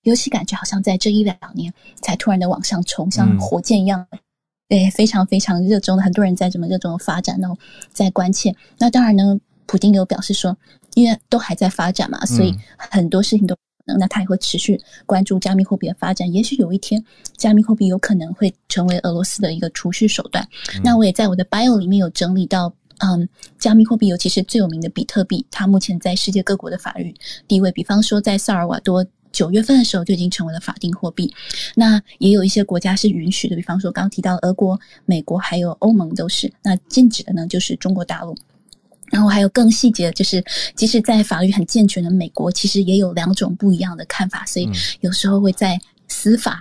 [0.03, 4.07] 尤其感觉好像在这一两年才突然的往上冲，像火箭一样
[4.69, 7.59] 对，非常非常热衷的，很多人在这么热衷的发展，然后
[7.93, 8.55] 在关切。
[8.79, 10.57] 那当然呢，普丁有表示说，
[10.95, 13.57] 因为都还在发展嘛，所以很多事情都
[13.99, 16.33] 那他也会持续关注加密货币的发展。
[16.33, 17.05] 也许有一天，
[17.37, 20.47] 加密货币有可能会成为俄罗斯的一个储蓄手段。
[20.83, 27.15] 那我也在我的 bio 里面有整理到，嗯，加密货币尤其是最有名的比特币，它目前在世界各国的法律
[27.47, 29.07] 地位，比方说在萨尔瓦多。
[29.33, 31.31] 九月份的时候就已经成为了法定货币，
[31.75, 36.51] 那也有一些国家是允许的，比方说刚提到俄国、美国还有欧盟都是。
[36.63, 38.35] 那禁止的呢，就是中国大陆。
[39.11, 44.69] 然后还有更细节，就是即使在法律很健全的美国，其实也有两种不一样的看法，所以
[45.01, 46.61] 有时候会在司法。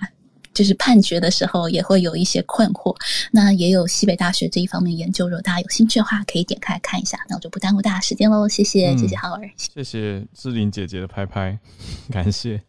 [0.53, 2.95] 就是判决的时候也会有一些困惑，
[3.29, 7.19] 那也有西北大学这一方面研究，如果大家有兴趣的话，可以点开看一下。
[7.27, 11.60] 那我就不耽误大家时间喽，谢谢，谢谢浩儿，谢谢志玲姐姐的拍拍，
[12.10, 12.62] 感谢。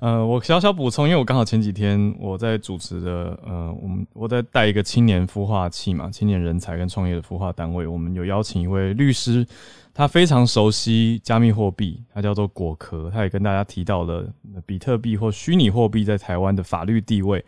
[0.00, 9.46] 呃，我小小补充，因为我刚好前几天我在主持的，呃，我们我在带一个青年孵化器嘛，青年人才跟创业的孵化单位，我们有邀请一位律师。
[9.92, 13.10] 他非常熟悉加密货币，他叫做果壳。
[13.10, 14.24] 他也跟大家提到了
[14.64, 17.44] 比特币或虚拟货币在台湾的法律地位，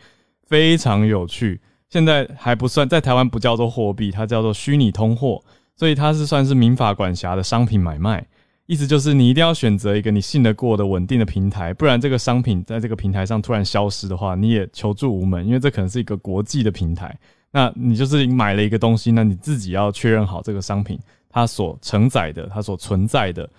[0.49, 1.61] 非常有趣。
[1.89, 5.41] 现在还不算在台湾不叫做货币，它叫做虚拟通货，
[5.77, 8.27] 所以它是算是民法管辖的商品买卖。
[8.71, 17.19] 意思就是你一定要选择一个你信得过的稳定的平台，不然这个商品在这个平台上突然消失的话，你也求助无门，因为这可能是一个国际的平台。
[17.51, 20.97] 那你就是买了一个东西，那你自己要确认好这个商品。
[21.29, 23.51] 它所承载的，它所存在的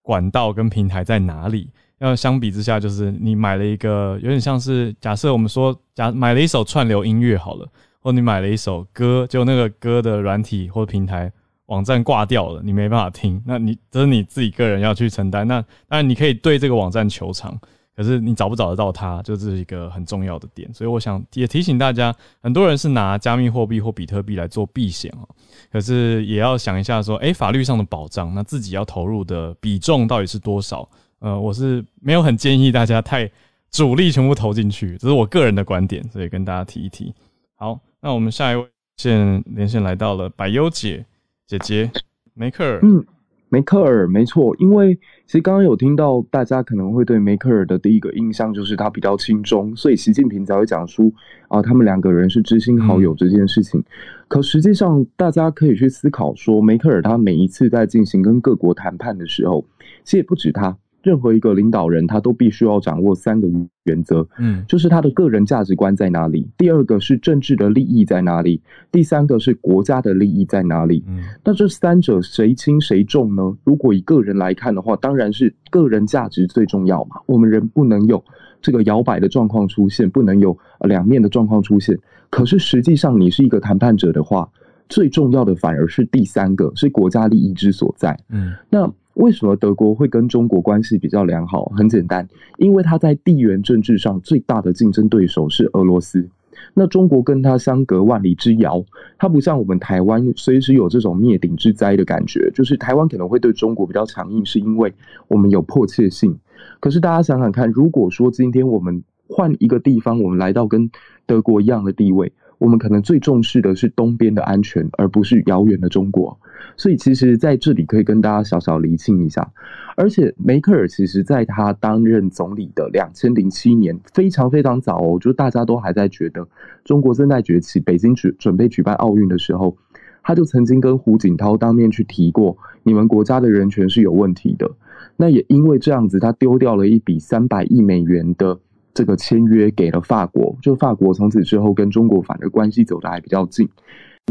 [0.00, 1.68] 管道跟平台在哪里？
[1.98, 7.68] 要相比之下，就是你买了一个，有点像是假设我们说，假买了一首串流音乐好了，
[8.00, 11.30] 或你买了一首歌，就那个歌的软体或平台
[11.66, 15.46] 网站挂掉了，你没办法听，那你这是你自己个人要去承担。
[15.46, 17.58] 那当然你可以对这个网站求偿。
[17.96, 20.68] 可是你找不找得到它，就是一个很重要的点。
[20.74, 25.28] 所以我想也提醒大家，很多人是拿加密货币或比特币来做避险哦。
[25.70, 30.88] 可是也要想一下，说，哎，法律上的保障，那自己要投入的比重到底是多少？
[31.20, 33.30] 呃，我是没有很建议大家太
[33.70, 37.14] 主力全部投进去，这是我个人的观点，所以跟大家提一提。
[37.54, 41.06] 好，那我们下一位线连线来到了百优姐
[41.46, 41.90] 姐姐
[42.34, 42.80] 梅克尔。
[42.82, 43.04] 嗯。
[43.50, 51.14] 梅克尔没错，因为其实刚刚有听到大家可能会对梅克尔的第一个印象就是他比较轻中，所以习近平才会讲出
[51.46, 53.80] 啊，他们两个人是知心好友这件事情。
[54.26, 59.64] 可实际上，大家可以去思考说，梅克尔他每一次在进行跟各国谈判的时候，
[60.02, 60.76] 其实也不止他。
[61.04, 63.46] 任何一个领导人，他都必须要掌握三个
[63.84, 71.04] 原则，嗯，就是他的个人价值观在哪里，第二个是政治的利益在哪里，第三个是国家的利益在哪里。
[71.06, 73.42] 嗯，那这三者谁轻谁重呢？
[73.64, 77.16] 如果以个人来看的话，当然是个人价值最重要嘛。
[77.26, 78.24] 我们人不能有
[78.62, 80.56] 这个摇摆的状况出现，不能有
[80.88, 81.98] 两面的状况出现。
[82.30, 84.48] 可是实际上，你是一个谈判者的话，
[84.88, 88.18] 最重要的反而是第三个，是国家利益之所在。
[88.30, 88.90] 嗯，那。
[89.14, 91.66] 为什么德国会跟中国关系比较良好？
[91.76, 96.28] 很简单，因为它在地缘政治上最大的竞争对手是俄罗斯。
[96.72, 98.84] 那中国跟它相隔万里之遥，
[99.18, 102.50] 它不像我们台湾随时有这种灭顶之灾的感觉。
[102.52, 104.92] 就是台湾可能会对中国比较强硬，是因为
[105.28, 106.36] 我们有迫切性。
[106.80, 110.90] 可是大家想想看，如果说今天我们换一个地方，我们来到跟
[111.26, 112.32] 德国一样的地位。
[112.58, 116.38] 我们可能最重视的是东边的安全，而不是遥远的中国。
[116.76, 119.52] 所以，其实在这里可以跟大家小小厘清一下。
[119.96, 126.46] 而且，梅克尔其实在他担任总理的两千零七年，非常非常早哦，就大家都还在觉得
[126.84, 129.76] 中国正在崛起，北京举准备举办奥运的时候，
[130.22, 134.70] 他就曾经跟胡锦涛当面去提过，你们国家的人权是有问题的。
[135.16, 138.58] 那也因为这样子，他丢掉了一笔三百亿美元的。
[138.94, 143.68] 这个签约给了法国，就法国从此之后跟中国反而关系走得还比较近。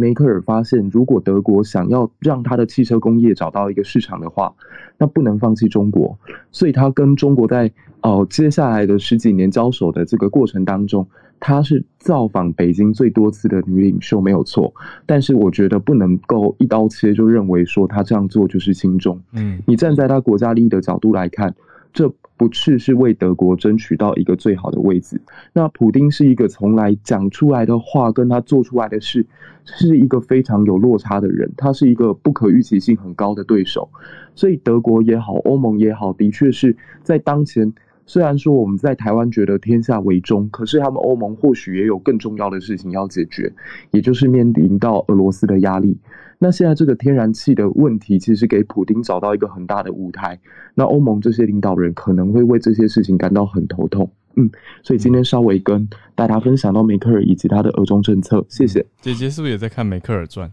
[0.02, 4.52] 梅克尔发现，如果德国想要让他的汽车工业找到一个市场的话，
[4.97, 6.17] 那不能放弃中国。
[6.52, 7.71] 所以，他跟中国在
[8.02, 11.08] 哦接下来的十几年交手的这个过程当中，
[11.39, 14.73] 他是造访北京最多次的女领袖，没有错。
[15.06, 19.21] 但是，我觉得不能够一刀切就认为说他这样做就是轻重。
[19.34, 21.54] 嗯，你站在他国家利益的角度来看。
[21.93, 22.12] 这
[22.47, 25.22] 不是是为德国争取到一个最好的位置。
[25.53, 29.26] 那普丁是一个从来讲出来的话跟他做出来的事
[29.63, 33.89] 是一个非常有落差的人，他是一个不可预期性很高的对手。
[34.36, 37.74] 所以德国也好，欧盟也好，的确是在当前。
[38.06, 43.51] 虽然说我们在台湾觉得天下为中，可是他们欧盟或许也有更重要的事情要解决，
[43.91, 45.97] 也就是面临到俄罗斯的压力。
[46.39, 50.38] 那现在这个天然气的问题，其实给普京找到一个很大的舞台。
[50.76, 54.12] 那欧盟这些领导人可能会为这些事情感到很头痛。
[54.36, 54.49] 嗯，
[54.82, 58.86] 所以今天稍微跟大家分享到梅克尔以及他的俄中政策，谢谢。
[58.99, 60.49] 姐姐是不是也在看《梅克尔传》？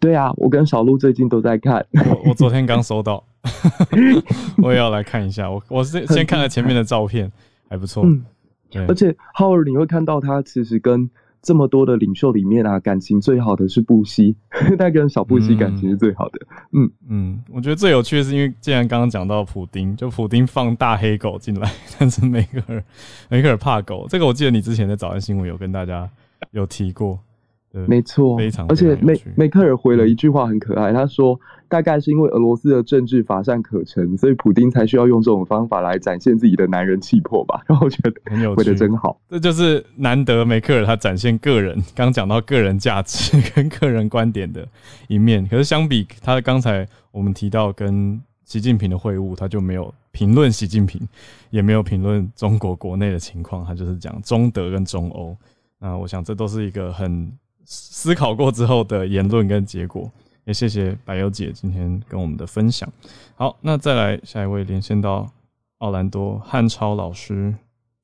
[0.00, 1.86] 对啊，我跟小鹿最近都在看。
[1.92, 3.24] 我我昨天刚收到，
[4.62, 5.50] 我也要来看一下。
[5.50, 7.30] 我我是先看了前面的照片，
[7.68, 8.04] 还不错。
[8.04, 8.24] 嗯，
[8.88, 11.08] 而且浩尔你会看到他其实跟。
[11.40, 14.34] 这么多的领袖里面啊，感情最好的是布希，
[14.76, 16.40] 他跟小布希感情是最好的。
[16.72, 22.84] 嗯嗯，我觉得最有趣的是，因为既然刚刚讲到普丁，就普丁放大黑狗进来， 但是梅克尔
[23.30, 26.10] 梅克尔怕狗，这个我记得你之前在早安新闻有跟大家
[26.50, 27.16] 有提过。
[27.86, 31.38] 没错，非常，而且梅梅克尔回了一句话很可爱，他说
[31.68, 37.62] 大概是因为俄罗斯的政治乏善可陈，所以普丁才需要用这种方法来展现自己的男人气魄吧。
[37.68, 44.66] 然后我觉得很有趣，回的真好，这就是难得梅克尔他展现个人，刚讲到个人价值跟个人观点的
[45.06, 45.46] 一面。
[45.46, 51.06] 可是相比他刚才我们提到跟习近平的会晤，他就没有评论习近平，
[51.50, 55.36] 也没有评论中国国内的情况，他就是讲中德跟中欧。
[55.78, 57.30] 那我想这都是一个很。
[57.70, 60.10] 思考过之后的言论跟结果，
[60.44, 62.90] 也谢谢白油姐今天跟我们的分享。
[63.36, 65.30] 好，那再来下一位连线到
[65.78, 67.54] 奥兰多汉超老师。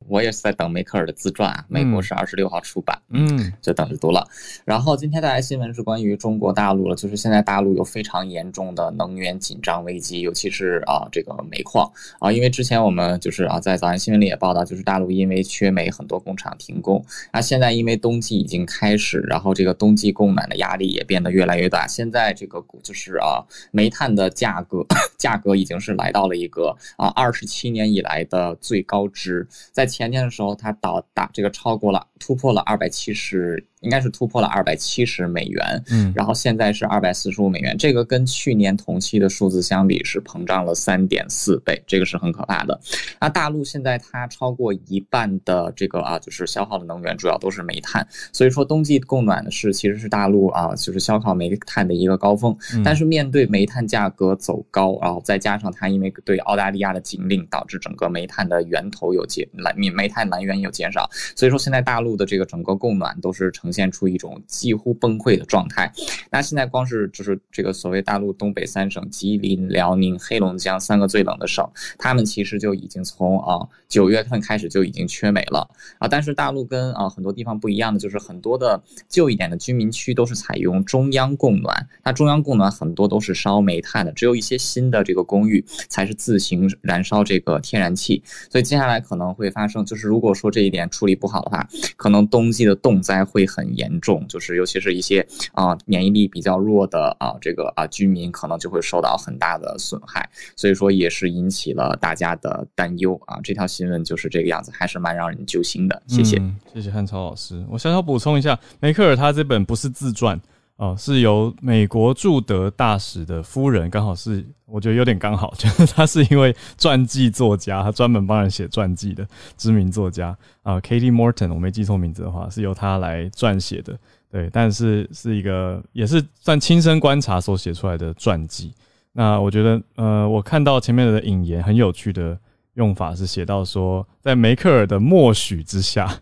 [0.09, 4.26] 我也是在等梅克尔的自传啊，美国是二十六号出版，嗯，就等着读了。
[4.64, 11.90] 然后今天带来新闻是关于中国大陆了，就是现在大陆有非常严重的能源紧张危机，尤其是啊这个煤矿
[12.20, 17.02] 啊，因为之前我们就是啊在早安新闻里也报道，就是大陆因为缺煤，很多工厂停工。
[17.32, 21.86] 那现在因为冬季已经开始，然后这个冬季供暖的压力也变得越来越大。
[21.86, 24.84] 现在这个就是啊煤炭的价格
[25.16, 29.88] 价格已经是来到了一个啊二十七年以来的最高值，在。
[29.95, 33.64] 前天的时候，它到达这个超过了，突破了二百七十。
[33.85, 42.80] 应该是突破了二百七十美元，嗯，然后现在是二百四十五美元，这个跟去年同期的数字相比是膨胀了三点四倍，这个是很可怕的。
[43.20, 52.57] 那大陆现在它超过一半的这个啊，就是消耗的能源主要都是煤炭，所以说冬季供暖的是其实是大陆啊，就是消耗煤炭的一个高峰。
[52.82, 61.07] 但是面对煤炭价格走高，然后再加上它因为对澳大利亚的禁令，导致整个煤炭的源头有减来煤煤炭来源有减少，
[61.37, 63.74] 所以说现在大陆的这个整个供暖都是呈。
[63.75, 65.93] 现出一种几乎崩溃的状态。
[66.31, 71.68] 那现在光是就是这个所谓大陆东北三省吉林、辽宁、黑龙江三个最冷的省，
[71.99, 73.59] 他们其实就已经从啊
[73.89, 75.68] 九月份开始就已经缺煤了
[75.99, 76.07] 啊。
[76.07, 81.89] 但是大陆跟啊很多地方不一样的，就是很多的旧一点的居民区都是采用中央供暖。
[82.05, 88.22] 那中央供暖很多都是烧煤炭的，只有一些新的这个公寓才是自行燃烧这个天然气。
[88.49, 93.64] 所以接下来可能会发生，就是如果说这一点处理不好的话，可能冬季的冻灾会很。
[93.65, 103.41] 很严重，就是尤其是一些啊免疫力比较弱的啊这个啊居民，可能就会受到很大的损害，所以说也是引起了大家的担忧啊。
[103.43, 106.03] 这条新闻就是这个样子，还是蛮让人揪心的。
[106.07, 106.43] 谢谢，
[106.75, 107.65] 谢谢汉超老师。
[107.71, 110.39] 我小小补充一下，梅克尔他这本不是自传。
[110.77, 123.97] 哦，是由美国驻德大使的夫人，刚好是我觉得有点刚好， 就是他是一位传记作家，他专门帮人写传记的知名作家啊，Katie Morton，我没记错名字的话，是由他来撰写的，
[124.31, 128.72] 对，但是是一个也是算亲身观察所写出来的传记。
[129.12, 132.39] 那我觉得，呃，我看到前面的引言很有趣的。
[132.75, 136.12] 用法是写到说，在梅克尔的默许之下，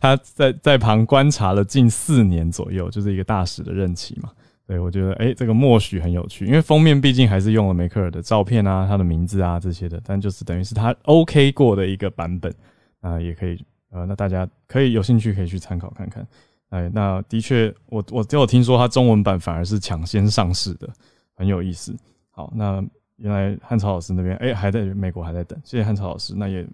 [0.00, 4.30] 他在在旁观察了近四年左右，就是一个大使的任期嘛。
[4.66, 12.54] 对我觉得，哎，这个默许很有趣，因为封面毕竟还是用了梅克尔的照片啊，他的名字啊这些的，但就是等于是他 OK 过的一个版本
[13.00, 16.26] 啊，也可以呃，那大家可以有兴趣可以去参考看看。
[16.70, 20.88] 哎，那的确，我我只有听说他中文版反而是抢先上市的，
[21.34, 21.94] 很有意思。
[22.30, 22.84] 好，那。
[23.18, 26.66] 原来汉朝老师那边哎还在美国还在等，谢谢汉朝老师，那也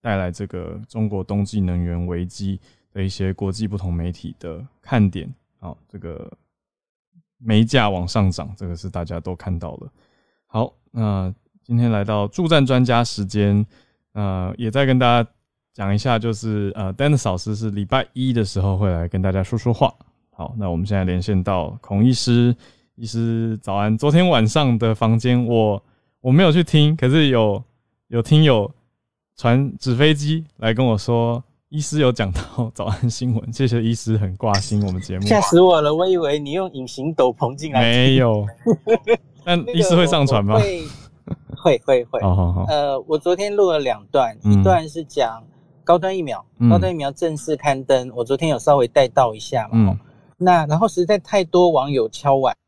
[0.00, 2.60] 带来这个中国冬季能源危机
[2.92, 6.30] 的一些国际不同媒体的看点好，这个
[7.38, 9.92] 煤价往上涨，这个是大家都看到了。
[10.46, 11.32] 好，那
[11.62, 13.64] 今天来到助战专家时间，
[14.12, 15.30] 呃，也再跟大家
[15.72, 19.94] 讲一下，就是呃，Dennis 老师是礼拜一的时候会来跟大家说说话。
[20.30, 22.56] 好，那我们现在连线到孔医师。
[23.00, 25.80] 医师早安，昨天晚上的房间我
[26.20, 27.62] 我没有去听，可是有
[28.08, 28.68] 有听友
[29.38, 38.44] 传纸飞机来跟我说，医师有讲到早安新闻， 谢谢医师很挂心我们节目，吓死我了，我以为你用隐形斗篷进来，没有，
[39.46, 40.58] 但医师会上传吗？
[40.58, 40.84] 会
[41.56, 45.40] 会会会，好好好，呃，我昨天录了两段，一段是讲
[45.84, 49.96] 高端疫苗，高端疫苗正式刊登，我昨天有稍微带到一下嘛，
[50.36, 52.52] 那然后实在太多网友敲完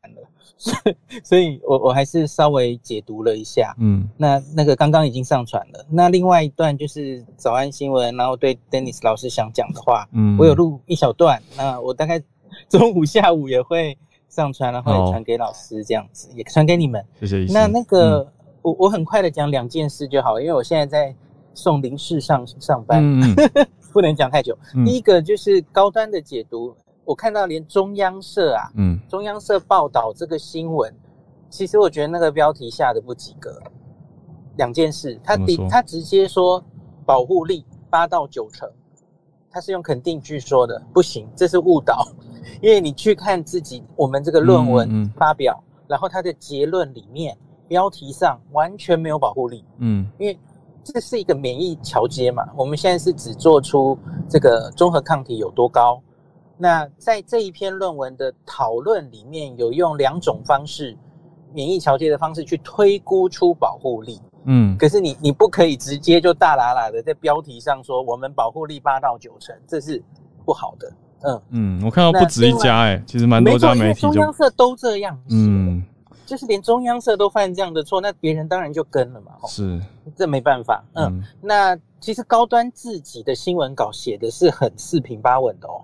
[0.61, 5.83] 所以，所以我我还是稍微解读了一下，嗯，那那个刚刚已经上传了。
[5.89, 12.21] 那另外一段就是早安新闻，然后对 Dennis 老师想讲的话，嗯，我有录一小段，那我大概
[12.69, 13.97] 中午、下午也会
[14.29, 17.03] 上传，然后传给老师，这样子也传给你们。
[17.19, 17.51] 谢谢。
[17.51, 18.31] 那那个
[18.61, 21.15] 我我很快的讲两件事就好，因为我现在在
[21.55, 23.03] 送林氏上上班，
[23.91, 24.55] 不能讲太久。
[24.85, 26.75] 第一个就是高端的解读。
[27.11, 30.95] 我看到连中央社啊，嗯，中央社报道这个新闻，
[31.49, 33.61] 其实我觉得那个标题下的不及格。
[34.55, 36.63] 两件事，他第他直接说
[37.05, 38.69] 保护力八到九成，
[39.49, 42.07] 他是用肯定句说的，不行，这是误导。
[42.63, 47.37] 因为你去看自己我们这个论文发表，然后它的结论里面
[47.67, 50.39] 标题上完全没有保护力，嗯，因为
[50.81, 53.99] 这是一个免疫桥接嘛，我们现在是只做出
[54.29, 56.01] 这个综合抗体有多高。
[56.61, 60.95] 那在这一篇论文的讨论里面，有用两种方式，
[61.51, 64.21] 免疫调节的方式去推估出保护力。
[64.43, 70.03] 嗯，可是你你不可以直接就大喇喇的在标题上说我们保护力八到九成，这是
[70.45, 70.93] 不好的。
[71.23, 75.19] 嗯嗯，我看到不止一家哎，其实蛮多家媒体中央社都这样。
[75.31, 75.83] 嗯，
[76.27, 79.31] 就是连中央社都犯这样的错，那别人当然就跟了嘛。
[79.47, 79.81] 是，
[80.15, 80.83] 这没办法。
[80.93, 85.81] 嗯，那其实高端自己的新闻稿写的是很四平八稳的哦。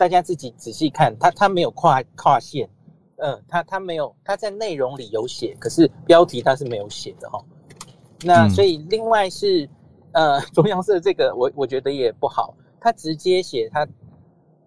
[0.00, 2.66] 大家自己仔细看，他他没有跨跨线，
[3.16, 7.38] 嗯，他他没有，他在内容里有写，可是标题他是没有写的哈。
[8.24, 9.68] 那所以另外是，
[10.12, 13.86] 呃，中央社这个我我觉得也不好，他直接写他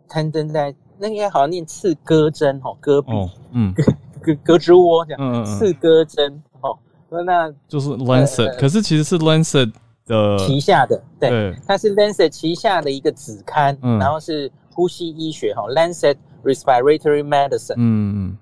[0.08, 3.12] 刊登在那应该好像念刺胳针哈，胳臂，
[3.54, 3.74] 嗯，
[4.22, 6.78] 胳胳肢窝这样，刺胳针哦，
[7.10, 9.74] 那就是 Lancet，可是其实是 Lancet
[10.06, 14.52] 的旗下的，对，它是 Lancet 旗下的一个子刊，然后是。
[14.74, 17.76] 呼吸医学哈，Lancet Respiratory Medicine。
[17.78, 18.38] 嗯嗯。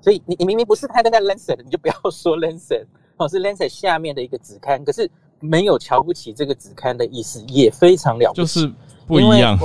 [0.00, 2.84] 所以你你明明不是刊登在 Lancet，你就不要说 Lancet
[3.16, 4.84] 哦，是 Lancet 下面的一个子刊。
[4.84, 5.10] 可是
[5.40, 8.40] 没有瞧不起这个子刊的意思，也非常了不起。
[8.42, 8.72] 就是
[9.06, 9.58] 不一样，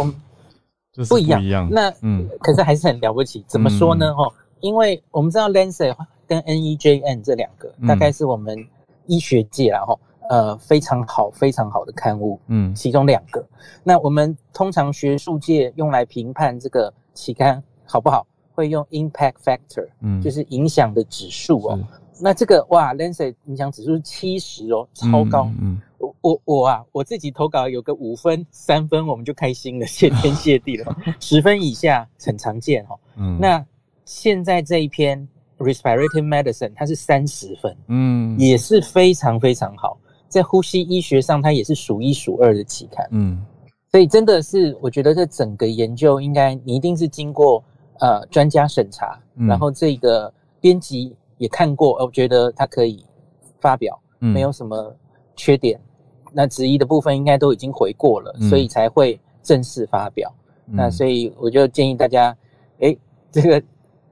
[0.93, 1.70] 就是不一样。
[1.70, 3.43] 那嗯，可是还是很了不起。
[3.47, 4.14] 怎么说呢？
[4.16, 4.28] 哈，
[4.62, 5.95] 因为我们知道 Lancet
[6.26, 8.68] 跟 NEJN 这两个，大概是我们
[9.06, 9.99] 医学界然后。
[10.32, 13.45] 呃，非常好，非常好的刊物，嗯，其中两个。
[13.84, 21.77] 那我们通常学术界用来评判这个期刊好不好，会用 impact factor，嗯，就是影响的指数哦。
[22.17, 25.51] 那这个哇，Lancet 影响指数是七十哦，超高。
[25.59, 30.95] 嗯，我我我啊，我自己投稿有个五分、三分，我们就开心了，谢天谢地了。
[31.19, 32.97] 十分以下很常见哈。
[33.17, 33.65] 嗯，那
[34.05, 35.27] 现在这一篇
[35.57, 39.97] respiratory medicine 它是三十分，嗯，也是非常非常好。
[40.32, 43.05] 在呼吸医学上，它也是数一数二的期刊。
[43.11, 43.45] 嗯，
[43.91, 47.61] 所以真的是，我觉得这整个研究应该你一定是经过
[47.99, 53.05] 呃专家审查，然后这个编辑也看过，我觉得它可以
[53.59, 54.95] 发表，没有什么
[55.36, 55.77] 缺点。
[56.32, 60.34] 那质疑的部分应该都已经回过了，所以才会正式发表。
[60.65, 62.34] 那所以我就建议大家，
[62.79, 62.95] 哎，
[63.29, 63.61] 这个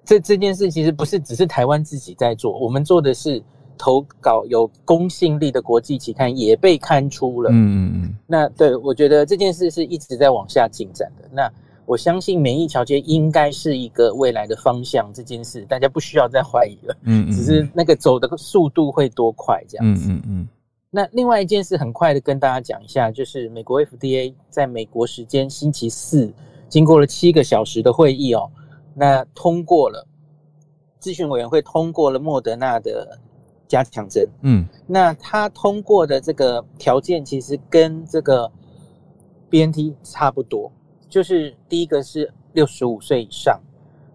[0.03, 3.41] 这这件事其实不是只是台湾自己在做，我们做的是。
[3.79, 7.49] 投稿有公信力的国际期刊也被刊出了。
[7.49, 8.15] 嗯嗯嗯。
[8.27, 11.27] 那对我觉得这件事是一直在往下进展的。
[11.31, 11.49] 那
[11.85, 15.09] 我相信免疫调节应该是一个未来的方向。
[15.13, 16.95] 这件事大家不需要再怀疑了。
[17.03, 17.31] 嗯嗯。
[17.31, 20.11] 只是那个走的速度会多快这样子。
[20.11, 20.47] 嗯嗯嗯。
[20.91, 26.31] 那另外一件事很快的跟大家讲一下，就是美国 FDA 在美国时间星期四
[26.67, 28.51] 经过了七个小时的会议哦，
[28.93, 30.05] 那通过了
[31.01, 33.17] 咨询委员会通过了莫德纳的。
[33.69, 38.51] 加强针，嗯，那他通过的这个条件其实跟这个
[39.47, 40.71] B N T 差不多，
[41.07, 43.61] 就是第一个是六十五岁以上，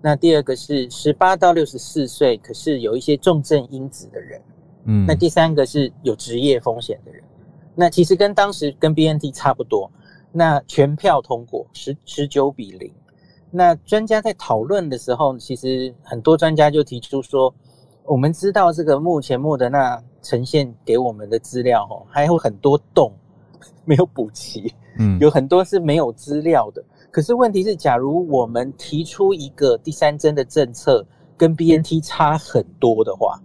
[0.03, 4.43] 那第二个是十八到六十四岁，可是有一些重症因子的人，
[4.87, 7.23] 嗯，那第三个是有职业风险的人，
[7.77, 9.89] 那其实跟当时跟 B N T 差不多，
[10.33, 12.93] 那全票通过十十九比零，
[13.53, 17.55] 那专家在讨论的时候，其实很多专家就提出说。
[18.07, 23.11] 我们知道这个目前莫德纳呈现给我们的资料哦，还有很多洞
[23.85, 26.85] 没有补齐，嗯，有很多是没有资料的。
[27.11, 31.05] 可是问题是，假如我们提出一个第三针的政策
[31.37, 33.41] 跟 B N T 差很多的话，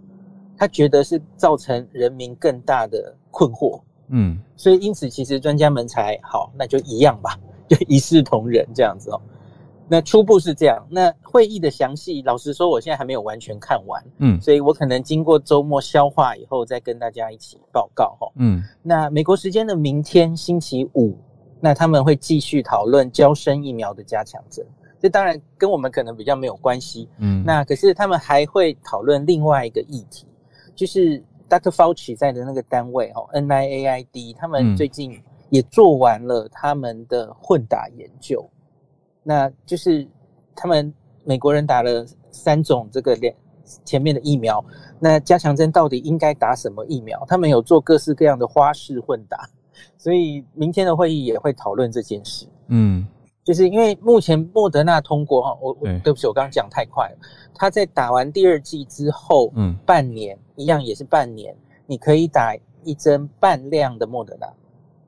[0.58, 9.20] 他觉得是造成人民更大的困惑，嗯，所以因此其实专家们才好，那就一样吧，就一视同仁这样子哦。
[9.92, 21.18] 那初步是这样，那会议的详细，老实说，我现在还没有完全看完，嗯，所以我可能经过周末消化以后，再跟大家一起报告哈，嗯，那美国时间的明天星期五，
[21.58, 24.64] 那他们会继续讨论交生疫苗的加强针，
[25.00, 27.08] 这当然跟我们可能比较没有关系。
[27.18, 30.24] 嗯，那可是他们还会讨论另外一个议题，
[30.76, 31.72] 就是 Dr.
[31.72, 38.48] Fauci 在的那个单位哦，NIAID，他们最近也做完了他们的混打研究，
[39.22, 40.06] 那就是
[40.54, 40.92] 他们
[41.24, 43.34] 美国人打了三种这个两
[43.84, 44.64] 前面的疫苗，
[44.98, 47.24] 那加强针到底应该打什么疫苗？
[47.28, 49.48] 他们有做各式各样的花式混打，
[49.96, 52.46] 所以明天的会议也会讨论这件事。
[52.68, 53.06] 嗯。
[53.42, 57.16] 就是因为目前莫德纳通过哈，我我对不起，我刚刚讲太快了。
[57.54, 61.56] 他在打完第二剂之后，嗯，半年一样也是半年，
[61.86, 62.54] 你可以打
[62.84, 64.46] 一针半量的莫德纳，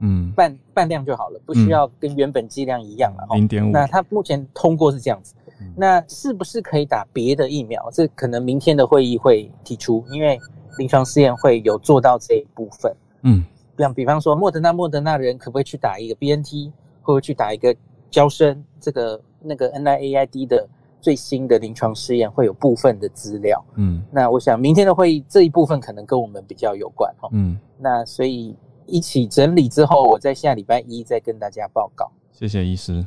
[0.03, 3.27] 嗯，半半量就好了，不需要跟原本剂量一样了。
[3.35, 3.73] 零点五。
[3.73, 5.35] 那它目前通过是这样子，
[5.75, 7.91] 那是不是可以打别的疫苗？
[7.91, 10.39] 这可能明天的会议会提出，因为
[10.77, 12.95] 临床试验会有做到这一部分。
[13.23, 13.43] 嗯，
[13.79, 17.75] 像比方说莫德纳，莫德纳人可不可以去打一个 BNT，会不会去打一个？
[18.13, 20.69] 交生这个那个 NIAID 的
[21.01, 28.55] 最新的临床试验会有部分的资料，嗯，那我想明天的会议这一部分可能跟我们比较有关哈，嗯，那所以
[28.87, 32.11] 一起整理之后，我在下礼拜一再跟大家报告。
[32.33, 33.07] 谢谢医师，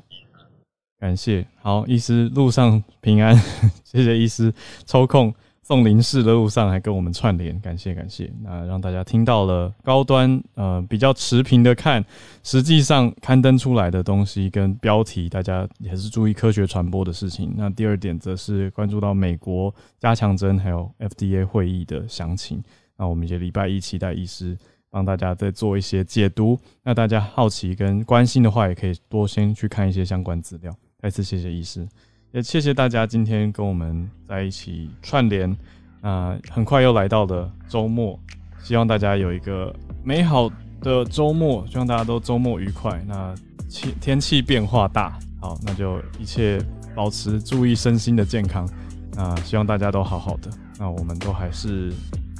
[0.99, 3.35] 感谢，好，医师路上平安，
[3.83, 4.53] 谢谢医师
[4.85, 5.33] 抽空。
[5.67, 8.31] 送零食的路上还跟我们串联，感谢感谢。
[8.43, 12.05] 那让大家听到了高端呃比较持平的看，
[12.43, 17.51] 实际上刊登出来的东西跟标题，大家也是注意科学传播的事情。
[17.57, 22.63] 那第二点则是关注到美国加强针还有 FDA 会议的详情。
[22.95, 24.55] 那我们也礼拜一期待医师
[24.95, 26.57] 帮大家再做一些解读。
[26.81, 30.73] 那大家好奇跟关心的话，也可以多先去看一些相关资料。
[31.01, 31.85] 再次谢谢医师。
[32.31, 35.53] 也谢谢大家今天跟我们在一起串联，
[35.99, 38.17] 啊，很快又来到了周末，
[38.63, 43.03] 希望大家有一个美好的周末，希望大家都周末愉快。
[43.05, 43.35] 那
[43.67, 46.57] 气天气变化大，好，那就一切
[46.95, 48.65] 保持注意身心的健康，
[49.13, 51.91] 那希望大家都好好的，那我们都还是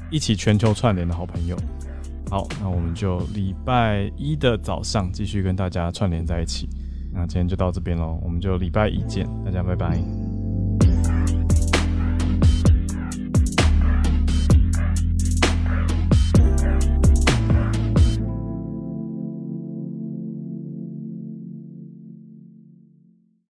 [0.09, 1.57] 一起全球串联的好朋友。
[2.30, 6.67] 好，那我们就礼拜一的早上继续跟大家串联在一起。
[7.13, 10.34] 那今天就到这边喽，我们就礼拜一见，大家拜拜。